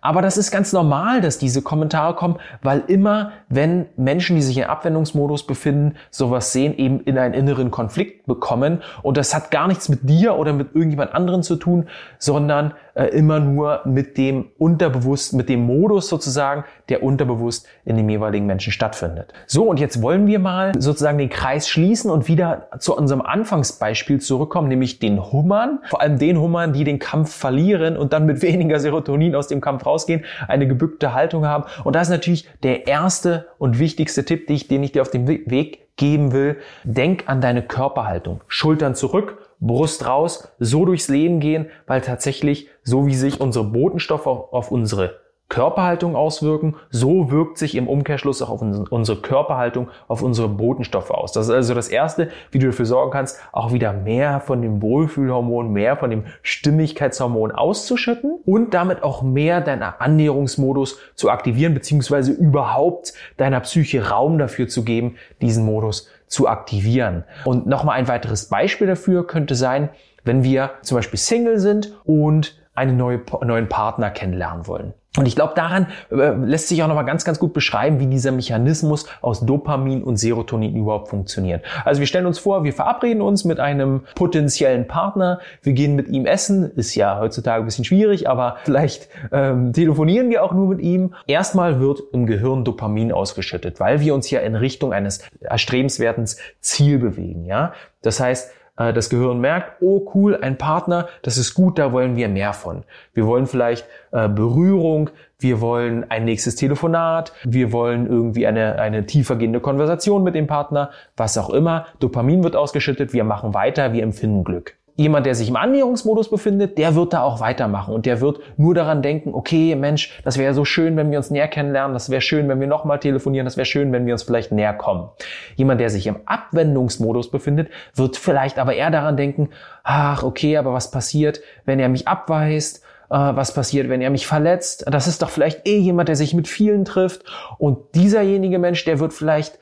Aber 0.00 0.22
das 0.22 0.36
ist 0.36 0.52
ganz 0.52 0.72
normal, 0.72 1.20
dass 1.20 1.38
diese 1.38 1.60
Kommentare 1.60 2.14
kommen, 2.14 2.36
weil 2.62 2.84
immer, 2.86 3.32
wenn 3.48 3.86
Menschen, 3.96 4.36
die 4.36 4.42
sich 4.42 4.56
in 4.56 4.64
Abwendungsmodus 4.64 5.44
befinden, 5.44 5.96
sowas 6.10 6.52
sehen, 6.52 6.76
eben 6.78 7.00
in 7.00 7.18
einen 7.18 7.34
inneren 7.34 7.72
Konflikt 7.72 8.26
bekommen. 8.26 8.82
Und 9.02 9.16
das 9.16 9.34
hat 9.34 9.50
gar 9.50 9.66
nichts 9.66 9.88
mit 9.88 10.08
dir 10.08 10.36
oder 10.36 10.52
mit 10.52 10.74
irgendjemand 10.74 11.14
anderen 11.14 11.42
zu 11.42 11.56
tun, 11.56 11.88
sondern 12.18 12.74
äh, 12.94 13.06
immer 13.06 13.40
nur 13.40 13.82
mit 13.84 14.18
dem 14.18 14.46
unterbewusst, 14.58 15.32
mit 15.32 15.48
dem 15.48 15.64
Modus 15.64 16.08
sozusagen, 16.08 16.64
der 16.88 17.02
unterbewusst 17.02 17.66
in 17.84 17.96
dem 17.96 18.08
jeweiligen 18.08 18.46
Menschen 18.46 18.72
stattfindet. 18.72 19.32
So, 19.46 19.64
und 19.64 19.78
jetzt 19.78 20.02
wollen 20.02 20.26
wir 20.26 20.38
mal 20.38 20.72
sozusagen 20.78 21.18
den 21.18 21.28
Kreis 21.28 21.68
schließen 21.68 22.10
und 22.10 22.28
wieder 22.28 22.68
zu 22.78 22.96
unserem 22.96 23.22
Anfangsbeispiel 23.22 24.20
zurückkommen, 24.20 24.68
nämlich 24.68 24.98
den 24.98 25.32
Hummern. 25.32 25.80
Vor 25.88 26.00
allem 26.00 26.18
den 26.18 26.40
Hummern, 26.40 26.72
die 26.72 26.84
den 26.84 26.98
Kampf 26.98 27.34
verlieren 27.34 27.96
und 27.96 28.12
dann 28.12 28.26
mit 28.26 28.42
weniger 28.42 28.80
Serotonin 28.80 29.34
aus 29.34 29.48
dem 29.48 29.60
Kampf 29.60 29.86
rausgehen, 29.88 30.24
eine 30.46 30.68
gebückte 30.68 31.14
Haltung 31.14 31.46
haben. 31.46 31.64
Und 31.84 31.96
das 31.96 32.08
ist 32.08 32.12
natürlich 32.12 32.48
der 32.62 32.86
erste 32.86 33.48
und 33.58 33.78
wichtigste 33.78 34.24
Tipp, 34.24 34.46
den 34.46 34.82
ich, 34.82 34.92
dir 34.92 35.02
auf 35.02 35.10
den 35.10 35.26
Weg 35.26 35.96
geben 35.96 36.32
will. 36.32 36.58
Denk 36.84 37.24
an 37.26 37.40
deine 37.40 37.62
Körperhaltung. 37.62 38.40
Schultern 38.46 38.94
zurück, 38.94 39.38
Brust 39.60 40.06
raus, 40.06 40.52
so 40.58 40.84
durchs 40.84 41.08
Leben 41.08 41.40
gehen, 41.40 41.66
weil 41.86 42.00
tatsächlich, 42.00 42.68
so 42.84 43.06
wie 43.06 43.14
sich 43.14 43.40
unsere 43.40 43.64
Botenstoffe 43.64 44.26
auf 44.26 44.70
unsere 44.70 45.20
Körperhaltung 45.48 46.14
auswirken, 46.14 46.76
so 46.90 47.30
wirkt 47.30 47.56
sich 47.56 47.74
im 47.74 47.88
Umkehrschluss 47.88 48.42
auch 48.42 48.50
auf 48.50 48.60
unsere 48.60 49.20
Körperhaltung, 49.22 49.88
auf 50.06 50.22
unsere 50.22 50.48
Botenstoffe 50.48 51.10
aus. 51.10 51.32
Das 51.32 51.46
ist 51.46 51.54
also 51.54 51.74
das 51.74 51.88
Erste, 51.88 52.28
wie 52.50 52.58
du 52.58 52.66
dafür 52.66 52.84
sorgen 52.84 53.10
kannst, 53.10 53.40
auch 53.52 53.72
wieder 53.72 53.94
mehr 53.94 54.40
von 54.40 54.60
dem 54.60 54.82
Wohlfühlhormon, 54.82 55.72
mehr 55.72 55.96
von 55.96 56.10
dem 56.10 56.24
Stimmigkeitshormon 56.42 57.52
auszuschütten 57.52 58.38
und 58.44 58.74
damit 58.74 59.02
auch 59.02 59.22
mehr 59.22 59.62
deinen 59.62 59.82
Annäherungsmodus 59.82 60.98
zu 61.14 61.30
aktivieren, 61.30 61.72
beziehungsweise 61.72 62.32
überhaupt 62.32 63.14
deiner 63.38 63.60
Psyche 63.60 64.10
Raum 64.10 64.38
dafür 64.38 64.68
zu 64.68 64.84
geben, 64.84 65.16
diesen 65.40 65.64
Modus 65.64 66.08
zu 66.26 66.46
aktivieren. 66.46 67.24
Und 67.46 67.66
nochmal 67.66 67.98
ein 67.98 68.06
weiteres 68.06 68.50
Beispiel 68.50 68.86
dafür 68.86 69.26
könnte 69.26 69.54
sein, 69.54 69.88
wenn 70.24 70.44
wir 70.44 70.72
zum 70.82 70.96
Beispiel 70.96 71.18
Single 71.18 71.58
sind 71.58 71.98
und 72.04 72.60
einen 72.74 72.98
neue, 72.98 73.22
neuen 73.44 73.68
Partner 73.68 74.10
kennenlernen 74.10 74.66
wollen. 74.66 74.92
Und 75.16 75.26
ich 75.26 75.34
glaube, 75.34 75.54
daran 75.56 75.86
äh, 76.10 76.32
lässt 76.32 76.68
sich 76.68 76.82
auch 76.82 76.86
nochmal 76.86 77.06
ganz, 77.06 77.24
ganz 77.24 77.38
gut 77.38 77.52
beschreiben, 77.54 77.98
wie 77.98 78.06
dieser 78.06 78.30
Mechanismus 78.30 79.06
aus 79.22 79.44
Dopamin 79.44 80.02
und 80.02 80.16
Serotonin 80.16 80.76
überhaupt 80.76 81.08
funktioniert. 81.08 81.64
Also 81.84 82.00
wir 82.00 82.06
stellen 82.06 82.26
uns 82.26 82.38
vor, 82.38 82.62
wir 82.62 82.74
verabreden 82.74 83.22
uns 83.22 83.44
mit 83.44 83.58
einem 83.58 84.02
potenziellen 84.14 84.86
Partner, 84.86 85.40
wir 85.62 85.72
gehen 85.72 85.96
mit 85.96 86.08
ihm 86.08 86.26
essen, 86.26 86.70
ist 86.72 86.94
ja 86.94 87.18
heutzutage 87.18 87.62
ein 87.62 87.64
bisschen 87.64 87.86
schwierig, 87.86 88.28
aber 88.28 88.58
vielleicht 88.64 89.08
ähm, 89.32 89.72
telefonieren 89.72 90.28
wir 90.28 90.44
auch 90.44 90.52
nur 90.52 90.68
mit 90.68 90.80
ihm. 90.80 91.14
Erstmal 91.26 91.80
wird 91.80 92.00
im 92.12 92.26
Gehirn 92.26 92.64
Dopamin 92.64 93.10
ausgeschüttet, 93.10 93.80
weil 93.80 94.00
wir 94.00 94.14
uns 94.14 94.30
ja 94.30 94.40
in 94.40 94.54
Richtung 94.54 94.92
eines 94.92 95.20
erstrebenswerten 95.40 96.26
Ziel 96.60 96.98
bewegen. 96.98 97.46
Ja, 97.46 97.72
Das 98.02 98.20
heißt, 98.20 98.52
das 98.78 99.10
Gehirn 99.10 99.40
merkt, 99.40 99.82
oh 99.82 100.10
cool, 100.14 100.38
ein 100.40 100.56
Partner, 100.56 101.08
das 101.22 101.36
ist 101.36 101.54
gut, 101.54 101.78
da 101.78 101.92
wollen 101.92 102.16
wir 102.16 102.28
mehr 102.28 102.52
von. 102.52 102.84
Wir 103.12 103.26
wollen 103.26 103.46
vielleicht 103.46 103.86
äh, 104.12 104.28
Berührung, 104.28 105.10
wir 105.38 105.60
wollen 105.60 106.10
ein 106.10 106.24
nächstes 106.24 106.56
Telefonat, 106.56 107.32
wir 107.44 107.72
wollen 107.72 108.06
irgendwie 108.06 108.46
eine, 108.46 108.78
eine 108.78 109.06
tiefergehende 109.06 109.60
Konversation 109.60 110.22
mit 110.22 110.34
dem 110.34 110.46
Partner, 110.46 110.90
was 111.16 111.36
auch 111.36 111.50
immer. 111.50 111.86
Dopamin 112.00 112.42
wird 112.42 112.56
ausgeschüttet, 112.56 113.12
wir 113.12 113.24
machen 113.24 113.54
weiter, 113.54 113.92
wir 113.92 114.02
empfinden 114.02 114.44
Glück 114.44 114.74
jemand, 114.98 115.26
der 115.26 115.36
sich 115.36 115.48
im 115.48 115.56
Annäherungsmodus 115.56 116.28
befindet, 116.28 116.76
der 116.76 116.96
wird 116.96 117.12
da 117.12 117.22
auch 117.22 117.38
weitermachen 117.40 117.94
und 117.94 118.04
der 118.04 118.20
wird 118.20 118.40
nur 118.56 118.74
daran 118.74 119.00
denken, 119.00 119.32
okay, 119.32 119.76
Mensch, 119.76 120.20
das 120.24 120.38
wäre 120.38 120.52
so 120.54 120.64
schön, 120.64 120.96
wenn 120.96 121.12
wir 121.12 121.18
uns 121.18 121.30
näher 121.30 121.46
kennenlernen, 121.46 121.94
das 121.94 122.10
wäre 122.10 122.20
schön, 122.20 122.48
wenn 122.48 122.58
wir 122.58 122.66
nochmal 122.66 122.98
telefonieren, 122.98 123.44
das 123.44 123.56
wäre 123.56 123.64
schön, 123.64 123.92
wenn 123.92 124.06
wir 124.06 124.14
uns 124.14 124.24
vielleicht 124.24 124.50
näher 124.50 124.74
kommen. 124.74 125.08
Jemand, 125.54 125.80
der 125.80 125.88
sich 125.88 126.08
im 126.08 126.16
Abwendungsmodus 126.26 127.30
befindet, 127.30 127.68
wird 127.94 128.16
vielleicht 128.16 128.58
aber 128.58 128.74
eher 128.74 128.90
daran 128.90 129.16
denken, 129.16 129.50
ach, 129.84 130.24
okay, 130.24 130.56
aber 130.56 130.72
was 130.72 130.90
passiert, 130.90 131.40
wenn 131.64 131.78
er 131.78 131.88
mich 131.88 132.08
abweist? 132.08 132.82
Äh, 133.08 133.14
was 133.14 133.54
passiert, 133.54 133.88
wenn 133.88 134.00
er 134.00 134.10
mich 134.10 134.26
verletzt? 134.26 134.84
Das 134.90 135.06
ist 135.06 135.22
doch 135.22 135.30
vielleicht 135.30 135.68
eh 135.68 135.78
jemand, 135.78 136.08
der 136.08 136.16
sich 136.16 136.34
mit 136.34 136.48
vielen 136.48 136.84
trifft 136.84 137.22
und 137.58 137.94
dieserjenige 137.94 138.58
Mensch, 138.58 138.84
der 138.84 138.98
wird 138.98 139.12
vielleicht 139.12 139.60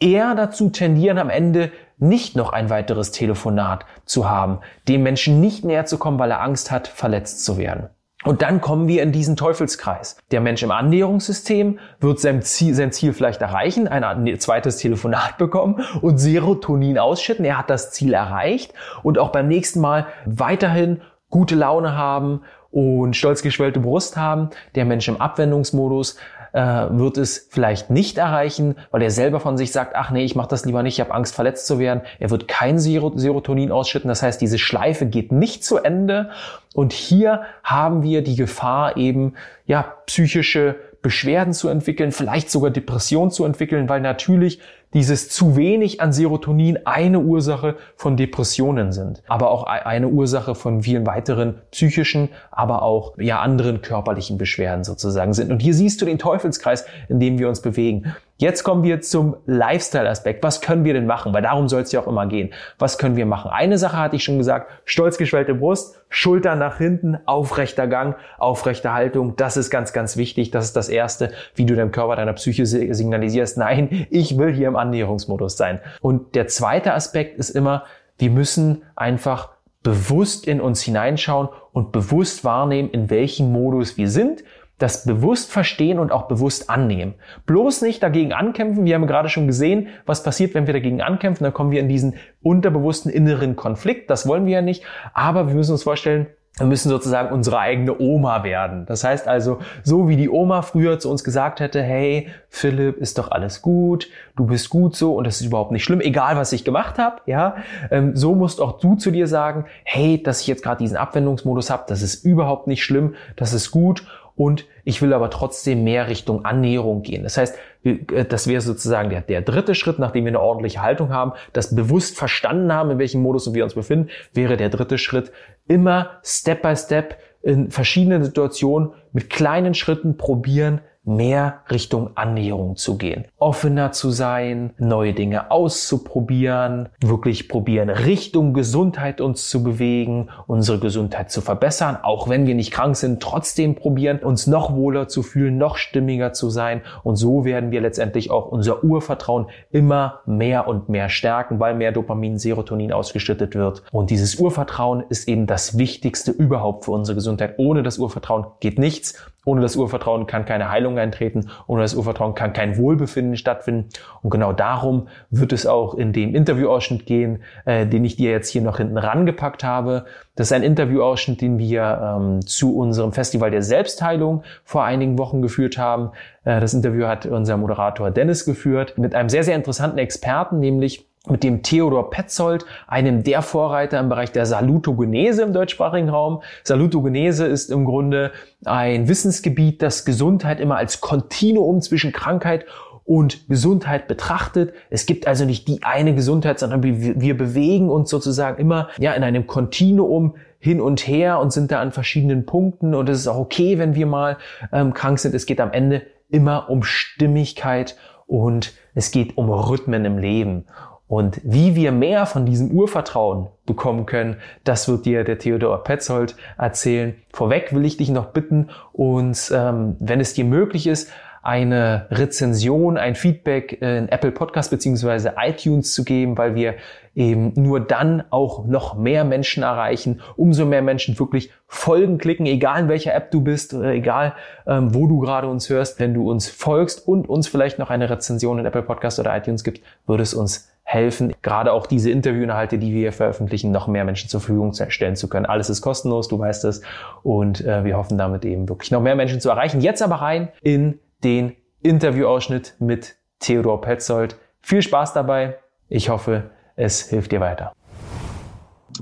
eher 0.00 0.34
dazu 0.34 0.70
tendieren, 0.70 1.18
am 1.18 1.30
Ende 1.30 1.72
nicht 1.98 2.36
noch 2.36 2.52
ein 2.52 2.70
weiteres 2.70 3.12
Telefonat 3.12 3.86
zu 4.04 4.28
haben, 4.28 4.58
dem 4.88 5.02
Menschen 5.02 5.40
nicht 5.40 5.64
näher 5.64 5.86
zu 5.86 5.98
kommen, 5.98 6.18
weil 6.18 6.30
er 6.30 6.42
Angst 6.42 6.70
hat, 6.70 6.88
verletzt 6.88 7.44
zu 7.44 7.56
werden. 7.56 7.88
Und 8.24 8.40
dann 8.40 8.62
kommen 8.62 8.88
wir 8.88 9.02
in 9.02 9.12
diesen 9.12 9.36
Teufelskreis. 9.36 10.16
Der 10.30 10.40
Mensch 10.40 10.62
im 10.62 10.70
Annäherungssystem 10.70 11.78
wird 12.00 12.20
sein 12.20 12.40
Ziel, 12.40 12.74
sein 12.74 12.90
Ziel 12.90 13.12
vielleicht 13.12 13.42
erreichen, 13.42 13.86
ein 13.86 14.40
zweites 14.40 14.78
Telefonat 14.78 15.36
bekommen 15.38 15.84
und 16.00 16.18
Serotonin 16.18 16.98
ausschütten. 16.98 17.44
Er 17.44 17.58
hat 17.58 17.68
das 17.68 17.92
Ziel 17.92 18.14
erreicht 18.14 18.72
und 19.02 19.18
auch 19.18 19.30
beim 19.30 19.46
nächsten 19.46 19.80
Mal 19.80 20.06
weiterhin 20.24 21.02
gute 21.28 21.54
Laune 21.54 21.96
haben 21.96 22.40
und 22.70 23.14
stolz 23.14 23.42
geschwellte 23.42 23.78
Brust 23.78 24.16
haben. 24.16 24.50
Der 24.74 24.84
Mensch 24.84 25.06
im 25.06 25.20
Abwendungsmodus 25.20 26.16
äh, 26.54 26.86
wird 26.90 27.18
es 27.18 27.48
vielleicht 27.50 27.90
nicht 27.90 28.16
erreichen, 28.16 28.76
weil 28.92 29.02
er 29.02 29.10
selber 29.10 29.40
von 29.40 29.58
sich 29.58 29.72
sagt, 29.72 29.96
ach 29.96 30.10
nee, 30.10 30.24
ich 30.24 30.36
mache 30.36 30.48
das 30.48 30.64
lieber 30.64 30.84
nicht, 30.84 30.94
ich 30.94 31.00
habe 31.00 31.12
Angst, 31.12 31.34
verletzt 31.34 31.66
zu 31.66 31.80
werden. 31.80 32.02
Er 32.20 32.30
wird 32.30 32.46
kein 32.46 32.78
Serotonin 32.78 33.72
ausschütten. 33.72 34.08
Das 34.08 34.22
heißt, 34.22 34.40
diese 34.40 34.58
Schleife 34.58 35.06
geht 35.06 35.32
nicht 35.32 35.64
zu 35.64 35.78
Ende. 35.78 36.30
Und 36.72 36.92
hier 36.92 37.42
haben 37.64 38.04
wir 38.04 38.22
die 38.22 38.36
Gefahr 38.36 38.96
eben, 38.96 39.34
ja, 39.66 39.94
psychische 40.06 40.76
Beschwerden 41.02 41.52
zu 41.52 41.68
entwickeln, 41.68 42.12
vielleicht 42.12 42.50
sogar 42.50 42.70
Depression 42.70 43.30
zu 43.30 43.44
entwickeln, 43.44 43.88
weil 43.88 44.00
natürlich 44.00 44.60
dieses 44.94 45.28
zu 45.28 45.56
wenig 45.56 46.00
an 46.00 46.12
Serotonin 46.12 46.78
eine 46.84 47.20
Ursache 47.20 47.76
von 47.96 48.16
Depressionen 48.16 48.92
sind, 48.92 49.22
aber 49.26 49.50
auch 49.50 49.64
eine 49.64 50.08
Ursache 50.08 50.54
von 50.54 50.82
vielen 50.82 51.06
weiteren 51.06 51.56
psychischen, 51.72 52.30
aber 52.50 52.82
auch 52.82 53.18
ja 53.18 53.40
anderen 53.40 53.82
körperlichen 53.82 54.38
Beschwerden 54.38 54.84
sozusagen 54.84 55.34
sind. 55.34 55.50
Und 55.50 55.60
hier 55.60 55.74
siehst 55.74 56.00
du 56.00 56.06
den 56.06 56.18
Teufelskreis, 56.18 56.86
in 57.08 57.20
dem 57.20 57.38
wir 57.38 57.48
uns 57.48 57.60
bewegen. 57.60 58.14
Jetzt 58.36 58.64
kommen 58.64 58.82
wir 58.82 59.00
zum 59.00 59.36
Lifestyle-Aspekt. 59.46 60.42
Was 60.42 60.60
können 60.60 60.84
wir 60.84 60.92
denn 60.92 61.06
machen? 61.06 61.32
Weil 61.32 61.42
darum 61.42 61.68
soll 61.68 61.82
es 61.82 61.92
ja 61.92 62.00
auch 62.00 62.08
immer 62.08 62.26
gehen. 62.26 62.52
Was 62.80 62.98
können 62.98 63.14
wir 63.14 63.26
machen? 63.26 63.52
Eine 63.52 63.78
Sache 63.78 63.96
hatte 63.96 64.16
ich 64.16 64.24
schon 64.24 64.38
gesagt. 64.38 64.72
Stolz 64.84 65.18
geschwellte 65.18 65.54
Brust, 65.54 66.02
Schultern 66.08 66.58
nach 66.58 66.78
hinten, 66.78 67.16
aufrechter 67.26 67.86
Gang, 67.86 68.16
aufrechte 68.38 68.92
Haltung. 68.92 69.36
Das 69.36 69.56
ist 69.56 69.70
ganz, 69.70 69.92
ganz 69.92 70.16
wichtig. 70.16 70.50
Das 70.50 70.64
ist 70.64 70.74
das 70.74 70.88
Erste, 70.88 71.30
wie 71.54 71.64
du 71.64 71.76
deinem 71.76 71.92
Körper, 71.92 72.16
deiner 72.16 72.32
Psyche 72.32 72.66
signalisierst. 72.66 73.56
Nein, 73.56 74.06
ich 74.10 74.36
will 74.36 74.52
hier 74.52 74.66
im 74.66 74.76
Annäherungsmodus 74.76 75.56
sein. 75.56 75.78
Und 76.00 76.34
der 76.34 76.48
zweite 76.48 76.92
Aspekt 76.92 77.38
ist 77.38 77.50
immer, 77.50 77.84
wir 78.18 78.30
müssen 78.30 78.82
einfach 78.96 79.50
bewusst 79.84 80.48
in 80.48 80.60
uns 80.60 80.82
hineinschauen 80.82 81.50
und 81.72 81.92
bewusst 81.92 82.42
wahrnehmen, 82.42 82.90
in 82.90 83.10
welchem 83.10 83.52
Modus 83.52 83.96
wir 83.96 84.08
sind 84.08 84.42
das 84.78 85.04
bewusst 85.04 85.52
verstehen 85.52 85.98
und 85.98 86.10
auch 86.10 86.26
bewusst 86.26 86.68
annehmen. 86.68 87.14
Bloß 87.46 87.82
nicht 87.82 88.02
dagegen 88.02 88.32
ankämpfen. 88.32 88.84
Wir 88.84 88.96
haben 88.96 89.06
gerade 89.06 89.28
schon 89.28 89.46
gesehen, 89.46 89.88
was 90.04 90.22
passiert, 90.22 90.54
wenn 90.54 90.66
wir 90.66 90.74
dagegen 90.74 91.00
ankämpfen. 91.00 91.44
Dann 91.44 91.54
kommen 91.54 91.70
wir 91.70 91.80
in 91.80 91.88
diesen 91.88 92.14
unterbewussten 92.42 93.10
inneren 93.10 93.56
Konflikt. 93.56 94.10
Das 94.10 94.26
wollen 94.26 94.46
wir 94.46 94.54
ja 94.54 94.62
nicht. 94.62 94.82
Aber 95.12 95.46
wir 95.46 95.54
müssen 95.54 95.72
uns 95.72 95.84
vorstellen, 95.84 96.26
wir 96.58 96.66
müssen 96.66 96.88
sozusagen 96.88 97.32
unsere 97.34 97.58
eigene 97.58 97.98
Oma 97.98 98.44
werden. 98.44 98.86
Das 98.86 99.02
heißt 99.02 99.26
also, 99.26 99.58
so 99.82 100.08
wie 100.08 100.16
die 100.16 100.30
Oma 100.30 100.62
früher 100.62 101.00
zu 101.00 101.10
uns 101.10 101.24
gesagt 101.24 101.58
hätte, 101.58 101.82
hey, 101.82 102.28
Philipp, 102.48 102.98
ist 102.98 103.18
doch 103.18 103.32
alles 103.32 103.60
gut, 103.60 104.08
du 104.36 104.46
bist 104.46 104.70
gut 104.70 104.94
so 104.94 105.16
und 105.16 105.26
das 105.26 105.40
ist 105.40 105.46
überhaupt 105.46 105.72
nicht 105.72 105.82
schlimm, 105.82 106.00
egal 106.00 106.36
was 106.36 106.52
ich 106.52 106.64
gemacht 106.64 106.96
habe, 106.96 107.22
ja, 107.26 107.56
ähm, 107.90 108.14
so 108.14 108.36
musst 108.36 108.60
auch 108.60 108.78
du 108.78 108.94
zu 108.94 109.10
dir 109.10 109.26
sagen, 109.26 109.64
hey, 109.82 110.22
dass 110.22 110.42
ich 110.42 110.46
jetzt 110.46 110.62
gerade 110.62 110.78
diesen 110.78 110.96
Abwendungsmodus 110.96 111.70
habe, 111.70 111.84
das 111.88 112.02
ist 112.02 112.24
überhaupt 112.24 112.68
nicht 112.68 112.84
schlimm, 112.84 113.16
das 113.34 113.52
ist 113.52 113.72
gut 113.72 114.06
und 114.36 114.66
ich 114.84 115.00
will 115.00 115.12
aber 115.12 115.30
trotzdem 115.30 115.84
mehr 115.84 116.08
Richtung 116.08 116.44
Annäherung 116.44 117.02
gehen. 117.02 117.22
Das 117.22 117.36
heißt, 117.36 117.56
äh, 117.84 118.24
das 118.24 118.46
wäre 118.46 118.60
sozusagen 118.60 119.10
der, 119.10 119.20
der 119.20 119.42
dritte 119.42 119.74
Schritt, 119.74 119.98
nachdem 119.98 120.24
wir 120.24 120.30
eine 120.30 120.40
ordentliche 120.40 120.82
Haltung 120.82 121.10
haben, 121.10 121.32
das 121.52 121.74
bewusst 121.74 122.16
verstanden 122.16 122.72
haben, 122.72 122.90
in 122.90 122.98
welchem 122.98 123.22
Modus 123.22 123.52
wir 123.52 123.64
uns 123.64 123.74
befinden, 123.74 124.10
wäre 124.32 124.56
der 124.56 124.70
dritte 124.70 124.98
Schritt 124.98 125.32
immer 125.68 126.18
Step 126.22 126.62
by 126.62 126.76
Step 126.76 127.16
in 127.42 127.70
verschiedenen 127.70 128.24
Situationen 128.24 128.92
mit 129.12 129.30
kleinen 129.30 129.74
Schritten 129.74 130.16
probieren, 130.16 130.80
mehr 131.04 131.60
Richtung 131.70 132.10
Annäherung 132.14 132.76
zu 132.76 132.96
gehen. 132.96 133.24
Offener 133.38 133.92
zu 133.92 134.10
sein, 134.10 134.72
neue 134.78 135.12
Dinge 135.12 135.50
auszuprobieren, 135.50 136.88
wirklich 137.00 137.48
probieren, 137.48 137.90
Richtung 137.90 138.54
Gesundheit 138.54 139.20
uns 139.20 139.48
zu 139.48 139.62
bewegen, 139.62 140.28
unsere 140.46 140.78
Gesundheit 140.78 141.30
zu 141.30 141.40
verbessern, 141.40 141.98
auch 142.02 142.28
wenn 142.28 142.46
wir 142.46 142.54
nicht 142.54 142.72
krank 142.72 142.96
sind, 142.96 143.22
trotzdem 143.22 143.74
probieren, 143.74 144.18
uns 144.20 144.46
noch 144.46 144.74
wohler 144.74 145.08
zu 145.08 145.22
fühlen, 145.22 145.58
noch 145.58 145.76
stimmiger 145.76 146.32
zu 146.32 146.50
sein. 146.50 146.82
Und 147.02 147.16
so 147.16 147.44
werden 147.44 147.70
wir 147.70 147.80
letztendlich 147.80 148.30
auch 148.30 148.46
unser 148.46 148.82
Urvertrauen 148.82 149.46
immer 149.70 150.20
mehr 150.26 150.66
und 150.68 150.88
mehr 150.88 151.08
stärken, 151.08 151.60
weil 151.60 151.74
mehr 151.74 151.92
Dopamin, 151.92 152.38
Serotonin 152.38 152.92
ausgeschüttet 152.92 153.54
wird. 153.54 153.82
Und 153.92 154.10
dieses 154.10 154.36
Urvertrauen 154.36 155.04
ist 155.08 155.28
eben 155.28 155.46
das 155.46 155.78
Wichtigste 155.78 156.30
überhaupt 156.30 156.84
für 156.86 156.92
unsere 156.92 157.14
Gesundheit. 157.14 157.54
Ohne 157.58 157.82
das 157.82 157.98
Urvertrauen 157.98 158.46
geht 158.60 158.78
nichts. 158.78 159.33
Ohne 159.44 159.60
das 159.60 159.76
Urvertrauen 159.76 160.26
kann 160.26 160.44
keine 160.44 160.70
Heilung 160.70 160.98
eintreten. 160.98 161.50
Ohne 161.66 161.82
das 161.82 161.94
Urvertrauen 161.94 162.34
kann 162.34 162.52
kein 162.52 162.76
Wohlbefinden 162.76 163.36
stattfinden. 163.36 163.88
Und 164.22 164.30
genau 164.30 164.52
darum 164.52 165.08
wird 165.30 165.52
es 165.52 165.66
auch 165.66 165.94
in 165.94 166.12
dem 166.12 166.34
Interviewausschnitt 166.34 167.06
gehen, 167.06 167.42
äh, 167.64 167.86
den 167.86 168.04
ich 168.04 168.16
dir 168.16 168.30
jetzt 168.30 168.48
hier 168.48 168.62
noch 168.62 168.78
hinten 168.78 168.98
rangepackt 168.98 169.64
habe. 169.64 170.06
Das 170.34 170.48
ist 170.48 170.52
ein 170.52 170.62
Interviewausschnitt, 170.62 171.40
den 171.40 171.58
wir 171.58 172.16
ähm, 172.18 172.46
zu 172.46 172.76
unserem 172.76 173.12
Festival 173.12 173.50
der 173.50 173.62
Selbstheilung 173.62 174.42
vor 174.64 174.84
einigen 174.84 175.18
Wochen 175.18 175.42
geführt 175.42 175.78
haben. 175.78 176.10
Äh, 176.44 176.60
das 176.60 176.74
Interview 176.74 177.06
hat 177.06 177.26
unser 177.26 177.56
Moderator 177.56 178.10
Dennis 178.10 178.44
geführt 178.44 178.98
mit 178.98 179.14
einem 179.14 179.28
sehr, 179.28 179.44
sehr 179.44 179.56
interessanten 179.56 179.98
Experten, 179.98 180.58
nämlich 180.58 181.06
mit 181.28 181.42
dem 181.42 181.62
Theodor 181.62 182.10
Petzold, 182.10 182.66
einem 182.86 183.22
der 183.22 183.40
Vorreiter 183.40 183.98
im 183.98 184.08
Bereich 184.08 184.32
der 184.32 184.44
Salutogenese 184.44 185.42
im 185.42 185.52
deutschsprachigen 185.52 186.10
Raum. 186.10 186.42
Salutogenese 186.64 187.46
ist 187.46 187.70
im 187.70 187.86
Grunde 187.86 188.32
ein 188.64 189.08
Wissensgebiet, 189.08 189.80
das 189.80 190.04
Gesundheit 190.04 190.60
immer 190.60 190.76
als 190.76 191.00
Kontinuum 191.00 191.80
zwischen 191.80 192.12
Krankheit 192.12 192.66
und 193.04 193.48
Gesundheit 193.48 194.08
betrachtet. 194.08 194.74
Es 194.90 195.06
gibt 195.06 195.26
also 195.26 195.44
nicht 195.44 195.68
die 195.68 195.82
eine 195.82 196.14
Gesundheit, 196.14 196.58
sondern 196.58 196.82
wir, 196.82 197.36
bewegen 197.36 197.90
uns 197.90 198.10
sozusagen 198.10 198.60
immer 198.60 198.88
ja 198.98 199.12
in 199.12 199.22
einem 199.22 199.46
Kontinuum 199.46 200.36
hin 200.58 200.80
und 200.80 201.06
her 201.06 201.38
und 201.40 201.52
sind 201.52 201.70
da 201.70 201.80
an 201.80 201.92
verschiedenen 201.92 202.46
Punkten 202.46 202.94
und 202.94 203.08
es 203.08 203.20
ist 203.20 203.28
auch 203.28 203.38
okay, 203.38 203.78
wenn 203.78 203.94
wir 203.94 204.06
mal 204.06 204.38
ähm, 204.72 204.94
krank 204.94 205.18
sind. 205.18 205.34
Es 205.34 205.44
geht 205.44 205.60
am 205.60 205.72
Ende 205.72 206.02
immer 206.30 206.70
um 206.70 206.82
Stimmigkeit 206.82 207.96
und 208.26 208.72
es 208.94 209.10
geht 209.10 209.36
um 209.36 209.50
Rhythmen 209.50 210.06
im 210.06 210.16
Leben. 210.16 210.64
Und 211.06 211.40
wie 211.44 211.74
wir 211.74 211.92
mehr 211.92 212.24
von 212.26 212.46
diesem 212.46 212.70
Urvertrauen 212.70 213.48
bekommen 213.66 214.06
können, 214.06 214.36
das 214.64 214.88
wird 214.88 215.04
dir 215.04 215.22
der 215.24 215.38
Theodor 215.38 215.84
Petzold 215.84 216.34
erzählen. 216.56 217.14
Vorweg 217.32 217.74
will 217.74 217.84
ich 217.84 217.98
dich 217.98 218.10
noch 218.10 218.26
bitten, 218.26 218.70
uns, 218.92 219.50
ähm, 219.50 219.96
wenn 220.00 220.20
es 220.20 220.34
dir 220.34 220.44
möglich 220.44 220.86
ist, 220.86 221.10
eine 221.44 222.06
Rezension, 222.10 222.96
ein 222.96 223.14
Feedback 223.14 223.82
in 223.82 224.08
Apple 224.08 224.32
Podcast 224.32 224.70
beziehungsweise 224.70 225.34
iTunes 225.36 225.92
zu 225.92 226.02
geben, 226.02 226.38
weil 226.38 226.54
wir 226.54 226.76
eben 227.14 227.52
nur 227.54 227.80
dann 227.80 228.24
auch 228.30 228.64
noch 228.64 228.96
mehr 228.96 229.24
Menschen 229.24 229.62
erreichen, 229.62 230.22
umso 230.36 230.64
mehr 230.64 230.80
Menschen 230.80 231.18
wirklich 231.18 231.50
Folgen 231.66 232.16
klicken, 232.16 232.46
egal 232.46 232.80
in 232.80 232.88
welcher 232.88 233.14
App 233.14 233.30
du 233.30 233.42
bist, 233.42 233.74
egal 233.74 234.32
ähm, 234.66 234.94
wo 234.94 235.06
du 235.06 235.20
gerade 235.20 235.46
uns 235.46 235.68
hörst, 235.68 236.00
wenn 236.00 236.14
du 236.14 236.30
uns 236.30 236.48
folgst 236.48 237.06
und 237.06 237.28
uns 237.28 237.46
vielleicht 237.46 237.78
noch 237.78 237.90
eine 237.90 238.08
Rezension 238.08 238.58
in 238.58 238.64
Apple 238.64 238.82
Podcast 238.82 239.20
oder 239.20 239.36
iTunes 239.36 239.64
gibst, 239.64 239.82
würde 240.06 240.22
es 240.22 240.32
uns 240.32 240.73
helfen, 240.84 241.34
gerade 241.42 241.72
auch 241.72 241.86
diese 241.86 242.10
Interviewinhalte, 242.10 242.78
die 242.78 242.92
wir 242.92 243.00
hier 243.00 243.12
veröffentlichen, 243.12 243.72
noch 243.72 243.88
mehr 243.88 244.04
Menschen 244.04 244.28
zur 244.28 244.40
Verfügung 244.40 244.74
stellen 244.74 245.16
zu 245.16 245.28
können. 245.28 245.46
Alles 245.46 245.70
ist 245.70 245.80
kostenlos, 245.80 246.28
du 246.28 246.38
weißt 246.38 246.64
es. 246.66 246.82
Und 247.22 247.64
äh, 247.64 247.84
wir 247.84 247.96
hoffen 247.96 248.18
damit 248.18 248.44
eben 248.44 248.68
wirklich 248.68 248.90
noch 248.90 249.00
mehr 249.00 249.16
Menschen 249.16 249.40
zu 249.40 249.48
erreichen. 249.48 249.80
Jetzt 249.80 250.02
aber 250.02 250.16
rein 250.16 250.48
in 250.62 251.00
den 251.24 251.56
Interviewausschnitt 251.82 252.74
mit 252.78 253.16
Theodor 253.40 253.80
Petzold. 253.80 254.36
Viel 254.60 254.82
Spaß 254.82 255.14
dabei. 255.14 255.56
Ich 255.88 256.10
hoffe, 256.10 256.50
es 256.76 257.08
hilft 257.08 257.32
dir 257.32 257.40
weiter. 257.40 257.72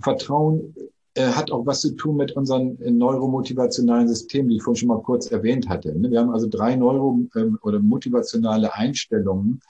Vertrauen 0.02 0.74
äh, 1.14 1.26
hat 1.26 1.50
auch 1.52 1.66
was 1.66 1.80
zu 1.80 1.94
tun 1.94 2.16
mit 2.16 2.32
unseren 2.32 2.78
neuromotivationalen 2.80 4.08
Systemen, 4.08 4.48
die 4.48 4.56
ich 4.56 4.62
vorhin 4.62 4.78
schon 4.78 4.88
mal 4.88 5.02
kurz 5.02 5.26
erwähnt 5.30 5.68
hatte. 5.68 5.94
Wir 5.96 6.20
haben 6.20 6.30
also 6.30 6.48
drei 6.48 6.76
neuro- 6.76 7.20
ähm, 7.36 7.58
oder 7.62 7.80
motivationale 7.80 8.74
Einstellungen, 8.74 9.60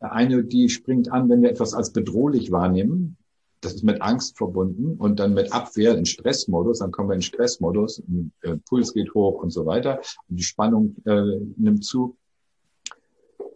eine, 0.00 0.44
die 0.44 0.68
springt 0.68 1.10
an, 1.12 1.28
wenn 1.28 1.42
wir 1.42 1.50
etwas 1.50 1.74
als 1.74 1.92
bedrohlich 1.92 2.50
wahrnehmen. 2.50 3.16
Das 3.60 3.74
ist 3.74 3.82
mit 3.82 4.00
Angst 4.00 4.38
verbunden 4.38 4.96
und 4.98 5.18
dann 5.18 5.34
mit 5.34 5.52
Abwehr 5.52 5.96
in 5.96 6.06
Stressmodus. 6.06 6.78
Dann 6.78 6.92
kommen 6.92 7.08
wir 7.08 7.16
in 7.16 7.22
Stressmodus, 7.22 8.02
äh, 8.42 8.56
Puls 8.68 8.94
geht 8.94 9.12
hoch 9.14 9.42
und 9.42 9.50
so 9.50 9.66
weiter 9.66 10.00
und 10.28 10.36
die 10.38 10.44
Spannung 10.44 10.94
äh, 11.04 11.40
nimmt 11.56 11.84
zu. 11.84 12.16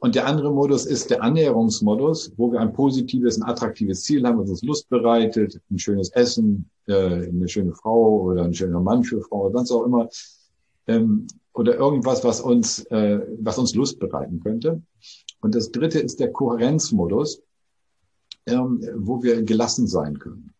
Und 0.02 0.16
der 0.16 0.26
andere 0.26 0.52
Modus 0.52 0.84
ist 0.84 1.10
der 1.10 1.22
Annäherungsmodus, 1.22 2.32
wo 2.36 2.50
wir 2.50 2.58
ein 2.58 2.72
positives, 2.72 3.40
ein 3.40 3.44
attraktives 3.44 4.02
Ziel 4.02 4.26
haben, 4.26 4.40
was 4.40 4.50
uns 4.50 4.62
Lust 4.62 4.88
bereitet, 4.88 5.60
ein 5.70 5.78
schönes 5.78 6.10
Essen, 6.10 6.68
äh, 6.88 7.28
eine 7.28 7.46
schöne 7.46 7.72
Frau 7.72 8.22
oder 8.22 8.42
ein 8.42 8.52
schöner 8.52 8.80
Mann 8.80 9.04
für 9.04 9.20
Frau, 9.20 9.46
oder 9.46 9.58
sonst 9.58 9.70
auch 9.70 9.84
immer, 9.84 10.08
ähm, 10.88 11.28
oder 11.54 11.76
irgendwas, 11.76 12.24
was 12.24 12.40
uns, 12.40 12.84
äh, 12.86 13.20
was 13.40 13.58
uns 13.58 13.76
Lust 13.76 14.00
bereiten 14.00 14.40
könnte. 14.40 14.82
Und 15.42 15.54
das 15.54 15.72
dritte 15.72 15.98
ist 15.98 16.20
der 16.20 16.32
Kohärenzmodus, 16.32 17.42
ähm, 18.46 18.80
wo 18.96 19.22
wir 19.22 19.42
gelassen 19.42 19.86
sein 19.86 20.18
können. 20.18 20.54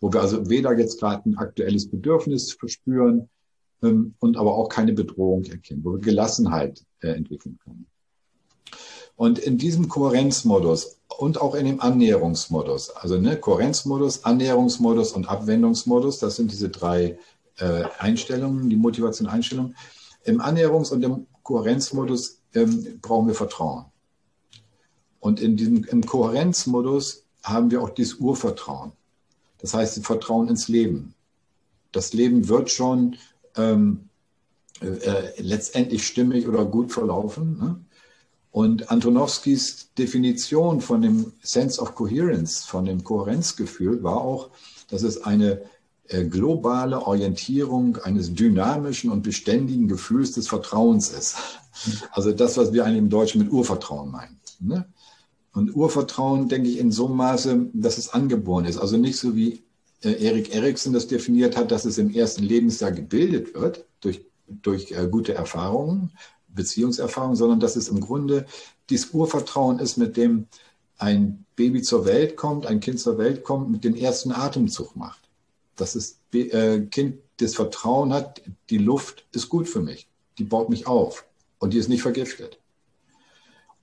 Wo 0.00 0.12
wir 0.12 0.22
also 0.22 0.48
weder 0.48 0.76
jetzt 0.78 0.98
gerade 0.98 1.28
ein 1.28 1.36
aktuelles 1.36 1.90
Bedürfnis 1.90 2.52
verspüren 2.52 3.28
ähm, 3.82 4.14
und 4.20 4.36
aber 4.36 4.54
auch 4.54 4.68
keine 4.68 4.92
Bedrohung 4.92 5.44
erkennen, 5.44 5.84
wo 5.84 5.92
wir 5.92 5.98
Gelassenheit 5.98 6.82
äh, 7.00 7.08
entwickeln 7.08 7.58
können. 7.62 7.86
Und 9.16 9.38
in 9.38 9.58
diesem 9.58 9.88
Kohärenzmodus 9.88 10.98
und 11.18 11.40
auch 11.40 11.54
in 11.54 11.66
dem 11.66 11.80
Annäherungsmodus, 11.80 12.90
also 12.90 13.20
ne, 13.20 13.36
Kohärenzmodus, 13.36 14.24
Annäherungsmodus 14.24 15.12
und 15.12 15.28
Abwendungsmodus, 15.28 16.20
das 16.20 16.36
sind 16.36 16.50
diese 16.50 16.70
drei 16.70 17.18
äh, 17.58 17.84
Einstellungen, 17.98 18.70
die 18.70 18.76
Motivation-Einstellungen. 18.76 19.76
Im 20.24 20.40
Annäherungs- 20.40 20.92
und 20.92 21.02
im 21.02 21.26
Kohärenzmodus 21.42 22.40
ähm, 22.54 22.98
brauchen 23.02 23.26
wir 23.26 23.34
Vertrauen. 23.34 23.89
Und 25.20 25.40
in 25.40 25.56
diesem, 25.56 25.84
im 25.84 26.04
Kohärenzmodus 26.04 27.24
haben 27.42 27.70
wir 27.70 27.82
auch 27.82 27.90
dieses 27.90 28.14
Urvertrauen. 28.14 28.92
Das 29.58 29.74
heißt, 29.74 30.04
Vertrauen 30.04 30.48
ins 30.48 30.68
Leben. 30.68 31.14
Das 31.92 32.12
Leben 32.12 32.48
wird 32.48 32.70
schon 32.70 33.16
ähm, 33.56 34.08
äh, 34.80 35.40
letztendlich 35.42 36.06
stimmig 36.06 36.48
oder 36.48 36.64
gut 36.64 36.92
verlaufen. 36.92 37.58
Ne? 37.58 37.80
Und 38.50 38.90
Antonowskis 38.90 39.90
Definition 39.96 40.80
von 40.80 41.02
dem 41.02 41.32
Sense 41.42 41.80
of 41.80 41.94
Coherence, 41.94 42.64
von 42.64 42.84
dem 42.84 43.04
Kohärenzgefühl, 43.04 44.02
war 44.02 44.20
auch, 44.22 44.50
dass 44.88 45.02
es 45.02 45.22
eine 45.22 45.62
äh, 46.08 46.24
globale 46.24 47.06
Orientierung 47.06 47.98
eines 47.98 48.34
dynamischen 48.34 49.10
und 49.10 49.22
beständigen 49.22 49.86
Gefühls 49.86 50.32
des 50.32 50.48
Vertrauens 50.48 51.10
ist. 51.10 51.36
Also 52.12 52.32
das, 52.32 52.56
was 52.56 52.72
wir 52.72 52.84
eigentlich 52.84 52.98
im 52.98 53.10
Deutschen 53.10 53.40
mit 53.42 53.52
Urvertrauen 53.52 54.10
meinen. 54.10 54.40
Ne? 54.58 54.86
Und 55.52 55.74
Urvertrauen, 55.74 56.48
denke 56.48 56.68
ich, 56.68 56.78
in 56.78 56.92
so 56.92 57.06
einem 57.06 57.16
Maße, 57.16 57.70
dass 57.72 57.98
es 57.98 58.10
angeboren 58.10 58.64
ist. 58.64 58.78
Also 58.78 58.96
nicht 58.96 59.18
so 59.18 59.34
wie 59.34 59.62
äh, 60.02 60.12
Erik 60.24 60.54
Eriksen 60.54 60.92
das 60.92 61.08
definiert 61.08 61.56
hat, 61.56 61.70
dass 61.70 61.84
es 61.84 61.98
im 61.98 62.10
ersten 62.10 62.44
Lebensjahr 62.44 62.92
gebildet 62.92 63.54
wird 63.54 63.84
durch, 64.00 64.24
durch 64.46 64.92
äh, 64.92 65.08
gute 65.10 65.34
Erfahrungen, 65.34 66.12
Beziehungserfahrungen, 66.48 67.36
sondern 67.36 67.60
dass 67.60 67.76
es 67.76 67.88
im 67.88 68.00
Grunde 68.00 68.46
dieses 68.88 69.10
Urvertrauen 69.12 69.78
ist, 69.78 69.96
mit 69.96 70.16
dem 70.16 70.46
ein 70.98 71.44
Baby 71.56 71.82
zur 71.82 72.04
Welt 72.04 72.36
kommt, 72.36 72.66
ein 72.66 72.80
Kind 72.80 73.00
zur 73.00 73.18
Welt 73.18 73.42
kommt, 73.42 73.70
mit 73.70 73.84
dem 73.84 73.94
ersten 73.94 74.32
Atemzug 74.32 74.94
macht. 74.96 75.20
Dass 75.76 75.94
das 75.94 76.18
äh, 76.32 76.80
Kind 76.80 77.18
das 77.38 77.54
Vertrauen 77.54 78.12
hat, 78.12 78.42
die 78.68 78.78
Luft 78.78 79.26
ist 79.32 79.48
gut 79.48 79.68
für 79.68 79.80
mich, 79.80 80.08
die 80.38 80.44
baut 80.44 80.68
mich 80.68 80.86
auf 80.86 81.24
und 81.58 81.72
die 81.72 81.78
ist 81.78 81.88
nicht 81.88 82.02
vergiftet. 82.02 82.59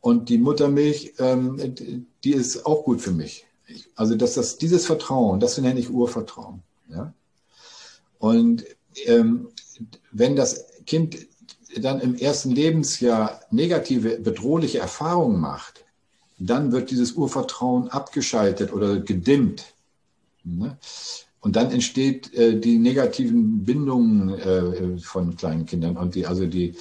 Und 0.02 0.30
die 0.30 0.38
Muttermilch, 0.38 1.14
ähm, 1.20 1.76
die 2.24 2.34
ist 2.34 2.66
auch 2.66 2.84
gut 2.84 3.02
für 3.02 3.12
mich. 3.12 3.46
Also 3.96 4.16
dass 4.16 4.36
das, 4.36 4.58
dieses 4.58 4.86
Vertrauen, 4.86 5.40
das 5.40 5.58
nenne 5.58 5.80
ich 5.80 5.90
Urvertrauen. 5.90 6.62
Ja? 6.90 7.14
Und 8.20 8.66
ähm, 9.06 9.50
wenn 10.12 10.36
das 10.36 10.66
Kind 10.86 11.18
dann 11.82 12.00
im 12.00 12.16
ersten 12.16 12.52
Lebensjahr 12.52 13.42
negative, 13.52 14.20
bedrohliche 14.20 14.80
Erfahrungen 14.80 15.40
macht, 15.40 15.84
dann 16.40 16.72
wird 16.72 16.92
dieses 16.92 17.14
Urvertrauen 17.14 17.90
abgeschaltet 17.90 18.72
oder 18.72 19.00
gedimmt. 19.00 19.74
Ne? 20.44 20.78
Und 21.40 21.56
dann 21.56 21.72
entsteht 21.72 22.34
äh, 22.34 22.60
die 22.60 22.78
negativen 22.78 23.64
Bindungen 23.64 24.30
äh, 24.30 24.98
von 25.00 25.36
kleinen 25.36 25.66
Kindern 25.66 25.98
und 25.98 26.16
die, 26.16 26.26
also 26.26 26.46
die 26.46 26.76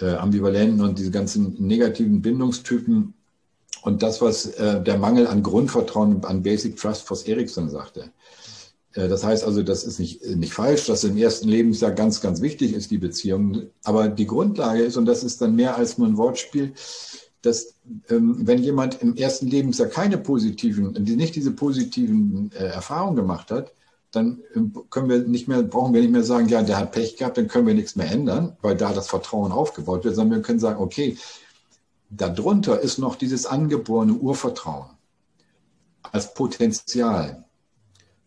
äh, 0.00 0.14
ambivalenten 0.14 0.80
und 0.80 0.98
diese 0.98 1.10
ganzen 1.10 1.56
negativen 1.58 2.22
Bindungstypen 2.22 3.14
und 3.82 4.02
das, 4.02 4.20
was 4.20 4.46
äh, 4.46 4.82
der 4.82 4.98
Mangel 4.98 5.26
an 5.26 5.42
Grundvertrauen, 5.42 6.24
an 6.24 6.42
Basic 6.42 6.76
Trust, 6.76 7.10
was 7.10 7.24
Ericsson 7.24 7.70
sagte. 7.70 8.10
Äh, 8.94 9.08
das 9.08 9.24
heißt 9.24 9.44
also, 9.44 9.62
das 9.62 9.84
ist 9.84 9.98
nicht, 9.98 10.24
nicht 10.26 10.52
falsch, 10.52 10.86
dass 10.86 11.04
im 11.04 11.16
ersten 11.16 11.48
Lebensjahr 11.48 11.92
ganz, 11.92 12.20
ganz 12.20 12.40
wichtig 12.40 12.74
ist, 12.74 12.90
die 12.90 12.98
Beziehung. 12.98 13.70
Aber 13.84 14.08
die 14.08 14.26
Grundlage 14.26 14.82
ist, 14.82 14.96
und 14.96 15.06
das 15.06 15.22
ist 15.22 15.40
dann 15.40 15.56
mehr 15.56 15.76
als 15.76 15.98
nur 15.98 16.08
ein 16.08 16.16
Wortspiel, 16.16 16.72
dass 17.42 17.74
ähm, 18.10 18.46
wenn 18.46 18.62
jemand 18.62 19.00
im 19.00 19.16
ersten 19.16 19.46
Lebensjahr 19.46 19.88
keine 19.88 20.18
positiven, 20.18 20.92
nicht 20.92 21.36
diese 21.36 21.52
positiven 21.52 22.50
äh, 22.52 22.64
Erfahrungen 22.64 23.16
gemacht 23.16 23.50
hat, 23.50 23.72
dann 24.10 24.42
ähm, 24.54 24.72
können 24.90 25.08
wir 25.08 25.18
nicht 25.18 25.48
mehr, 25.48 25.62
brauchen 25.62 25.92
wir 25.94 26.00
nicht 26.00 26.12
mehr 26.12 26.24
sagen, 26.24 26.48
ja, 26.48 26.62
der 26.62 26.78
hat 26.78 26.92
Pech 26.92 27.16
gehabt, 27.16 27.36
dann 27.36 27.48
können 27.48 27.66
wir 27.66 27.74
nichts 27.74 27.96
mehr 27.96 28.10
ändern, 28.10 28.56
weil 28.62 28.76
da 28.76 28.92
das 28.92 29.08
Vertrauen 29.08 29.52
aufgebaut 29.52 30.04
wird, 30.04 30.14
sondern 30.14 30.38
wir 30.38 30.42
können 30.42 30.60
sagen, 30.60 30.80
okay, 30.80 31.16
darunter 32.10 32.80
ist 32.80 32.98
noch 32.98 33.16
dieses 33.16 33.46
angeborene 33.46 34.14
Urvertrauen 34.14 34.90
als 36.02 36.32
Potenzial. 36.32 37.44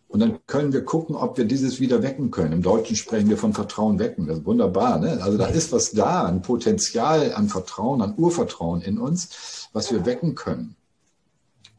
Und 0.08 0.20
dann 0.20 0.40
können 0.46 0.74
wir 0.74 0.84
gucken, 0.84 1.16
ob 1.16 1.38
wir 1.38 1.46
dieses 1.46 1.80
wieder 1.80 2.04
wecken 2.04 2.32
können. 2.32 2.52
Im 2.52 2.62
Deutschen 2.62 2.98
sprechen 2.98 3.30
wir 3.30 3.38
von 3.38 3.54
Vertrauen 3.54 3.98
wecken. 3.98 4.28
Das 4.28 4.40
ist 4.40 4.46
wunderbar. 4.46 5.00
Ne? 5.00 5.20
Also 5.22 5.38
da 5.38 5.48
ist 5.48 5.72
was 5.72 5.92
da, 5.92 6.26
ein 6.26 6.42
Potenzial 6.42 7.34
an 7.34 7.48
Vertrauen, 7.48 8.02
an 8.02 8.16
Urvertrauen 8.18 8.82
in 8.82 8.98
uns, 8.98 9.70
was 9.72 9.90
wir 9.90 10.06
wecken 10.06 10.36
können. 10.36 10.76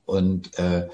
Und, 0.07 0.59
äh, 0.59 0.79
äh, 0.79 0.89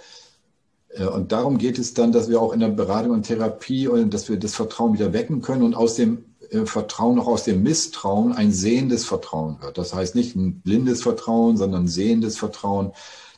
und 1.14 1.32
darum 1.32 1.58
geht 1.58 1.78
es 1.78 1.94
dann, 1.94 2.12
dass 2.12 2.28
wir 2.28 2.40
auch 2.40 2.52
in 2.52 2.60
der 2.60 2.68
Beratung 2.68 3.12
und 3.12 3.24
Therapie 3.24 3.88
und 3.88 4.14
dass 4.14 4.28
wir 4.28 4.38
das 4.38 4.54
Vertrauen 4.54 4.94
wieder 4.94 5.12
wecken 5.12 5.42
können 5.42 5.62
und 5.62 5.74
aus 5.74 5.96
dem 5.96 6.24
äh, 6.50 6.64
Vertrauen 6.64 7.18
auch 7.18 7.26
aus 7.26 7.44
dem 7.44 7.62
Misstrauen 7.62 8.32
ein 8.32 8.52
sehendes 8.52 9.04
Vertrauen 9.04 9.60
wird. 9.60 9.76
Das 9.76 9.94
heißt 9.94 10.14
nicht 10.14 10.34
ein 10.34 10.60
blindes 10.60 11.02
Vertrauen, 11.02 11.56
sondern 11.56 11.88
sehendes 11.88 12.38
Vertrauen, 12.38 12.92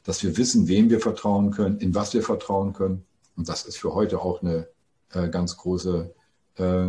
dass 0.05 0.23
wir 0.23 0.37
wissen, 0.37 0.69
wem 0.69 0.91
wir 0.91 1.01
vertrauen 1.01 1.51
können, 1.51 1.79
in 1.79 1.95
was 1.95 2.15
wir 2.15 2.23
vertrauen 2.23 2.73
können 2.73 3.05
und 3.41 3.49
das 3.49 3.65
ist 3.65 3.79
für 3.79 3.95
heute 3.95 4.21
auch 4.21 4.43
eine 4.43 4.69
äh, 5.13 5.31
ganz 5.31 5.57
große, 5.57 6.15
äh, 6.57 6.89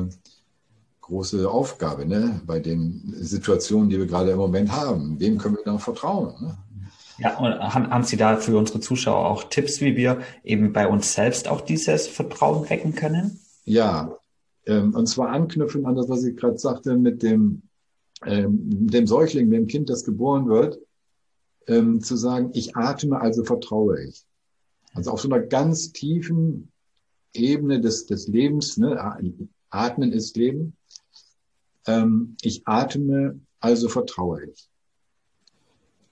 große 0.99 1.49
Aufgabe 1.49 2.05
ne? 2.05 2.41
bei 2.45 2.59
den 2.59 3.15
Situationen, 3.19 3.89
die 3.89 3.97
wir 3.97 4.05
gerade 4.05 4.31
im 4.31 4.37
Moment 4.37 4.69
haben. 4.69 5.17
Wem 5.17 5.37
können 5.37 5.55
wir 5.55 5.63
dann 5.63 5.79
vertrauen? 5.79 6.33
Ne? 6.41 6.57
Ja, 7.21 7.37
und 7.37 7.53
haben, 7.53 8.03
Sie 8.03 8.17
da 8.17 8.37
für 8.37 8.57
unsere 8.57 8.79
Zuschauer 8.79 9.27
auch 9.27 9.43
Tipps, 9.43 9.79
wie 9.79 9.95
wir 9.95 10.21
eben 10.43 10.73
bei 10.73 10.87
uns 10.87 11.13
selbst 11.13 11.47
auch 11.47 11.61
dieses 11.61 12.07
Vertrauen 12.07 12.67
wecken 12.67 12.95
können? 12.95 13.39
Ja, 13.63 14.17
ähm, 14.65 14.95
und 14.95 15.05
zwar 15.05 15.29
anknüpfen 15.29 15.85
an 15.85 15.95
das, 15.95 16.09
was 16.09 16.23
ich 16.23 16.35
gerade 16.35 16.57
sagte, 16.57 16.97
mit 16.97 17.21
dem, 17.21 17.61
ähm, 18.25 18.87
dem 18.87 19.05
Säugling, 19.05 19.51
dem 19.51 19.67
Kind, 19.67 19.91
das 19.91 20.03
geboren 20.03 20.49
wird, 20.49 20.79
ähm, 21.67 22.01
zu 22.01 22.15
sagen, 22.15 22.49
ich 22.53 22.75
atme, 22.75 23.21
also 23.21 23.43
vertraue 23.43 24.03
ich. 24.03 24.25
Also 24.95 25.11
auf 25.11 25.21
so 25.21 25.29
einer 25.29 25.41
ganz 25.41 25.91
tiefen 25.91 26.71
Ebene 27.33 27.81
des, 27.81 28.07
des 28.07 28.27
Lebens, 28.27 28.77
ne? 28.77 28.99
Atmen 29.69 30.11
ist 30.11 30.35
Leben. 30.35 30.75
Ich 32.41 32.67
atme, 32.67 33.39
also 33.61 33.87
vertraue 33.87 34.43
ich. 34.51 34.70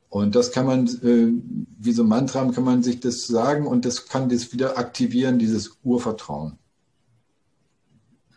Und 0.10 0.36
das 0.36 0.52
kann 0.52 0.66
man, 0.66 0.88
äh, 0.88 1.32
wie 1.78 1.92
so 1.92 2.04
ein 2.04 2.10
Mantra, 2.10 2.44
kann 2.52 2.64
man 2.64 2.82
sich 2.82 3.00
das 3.00 3.28
sagen 3.28 3.68
und 3.68 3.86
das 3.86 4.08
kann 4.08 4.28
das 4.28 4.52
wieder 4.52 4.78
aktivieren, 4.78 5.38
dieses 5.38 5.78
Urvertrauen. 5.84 6.58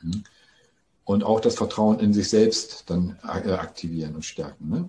Mhm. 0.02 0.24
Und 1.04 1.24
auch 1.24 1.40
das 1.40 1.56
Vertrauen 1.56 1.98
in 1.98 2.12
sich 2.12 2.28
selbst 2.28 2.84
dann 2.90 3.18
äh, 3.24 3.52
aktivieren 3.52 4.14
und 4.14 4.24
stärken. 4.24 4.68
Ne? 4.68 4.88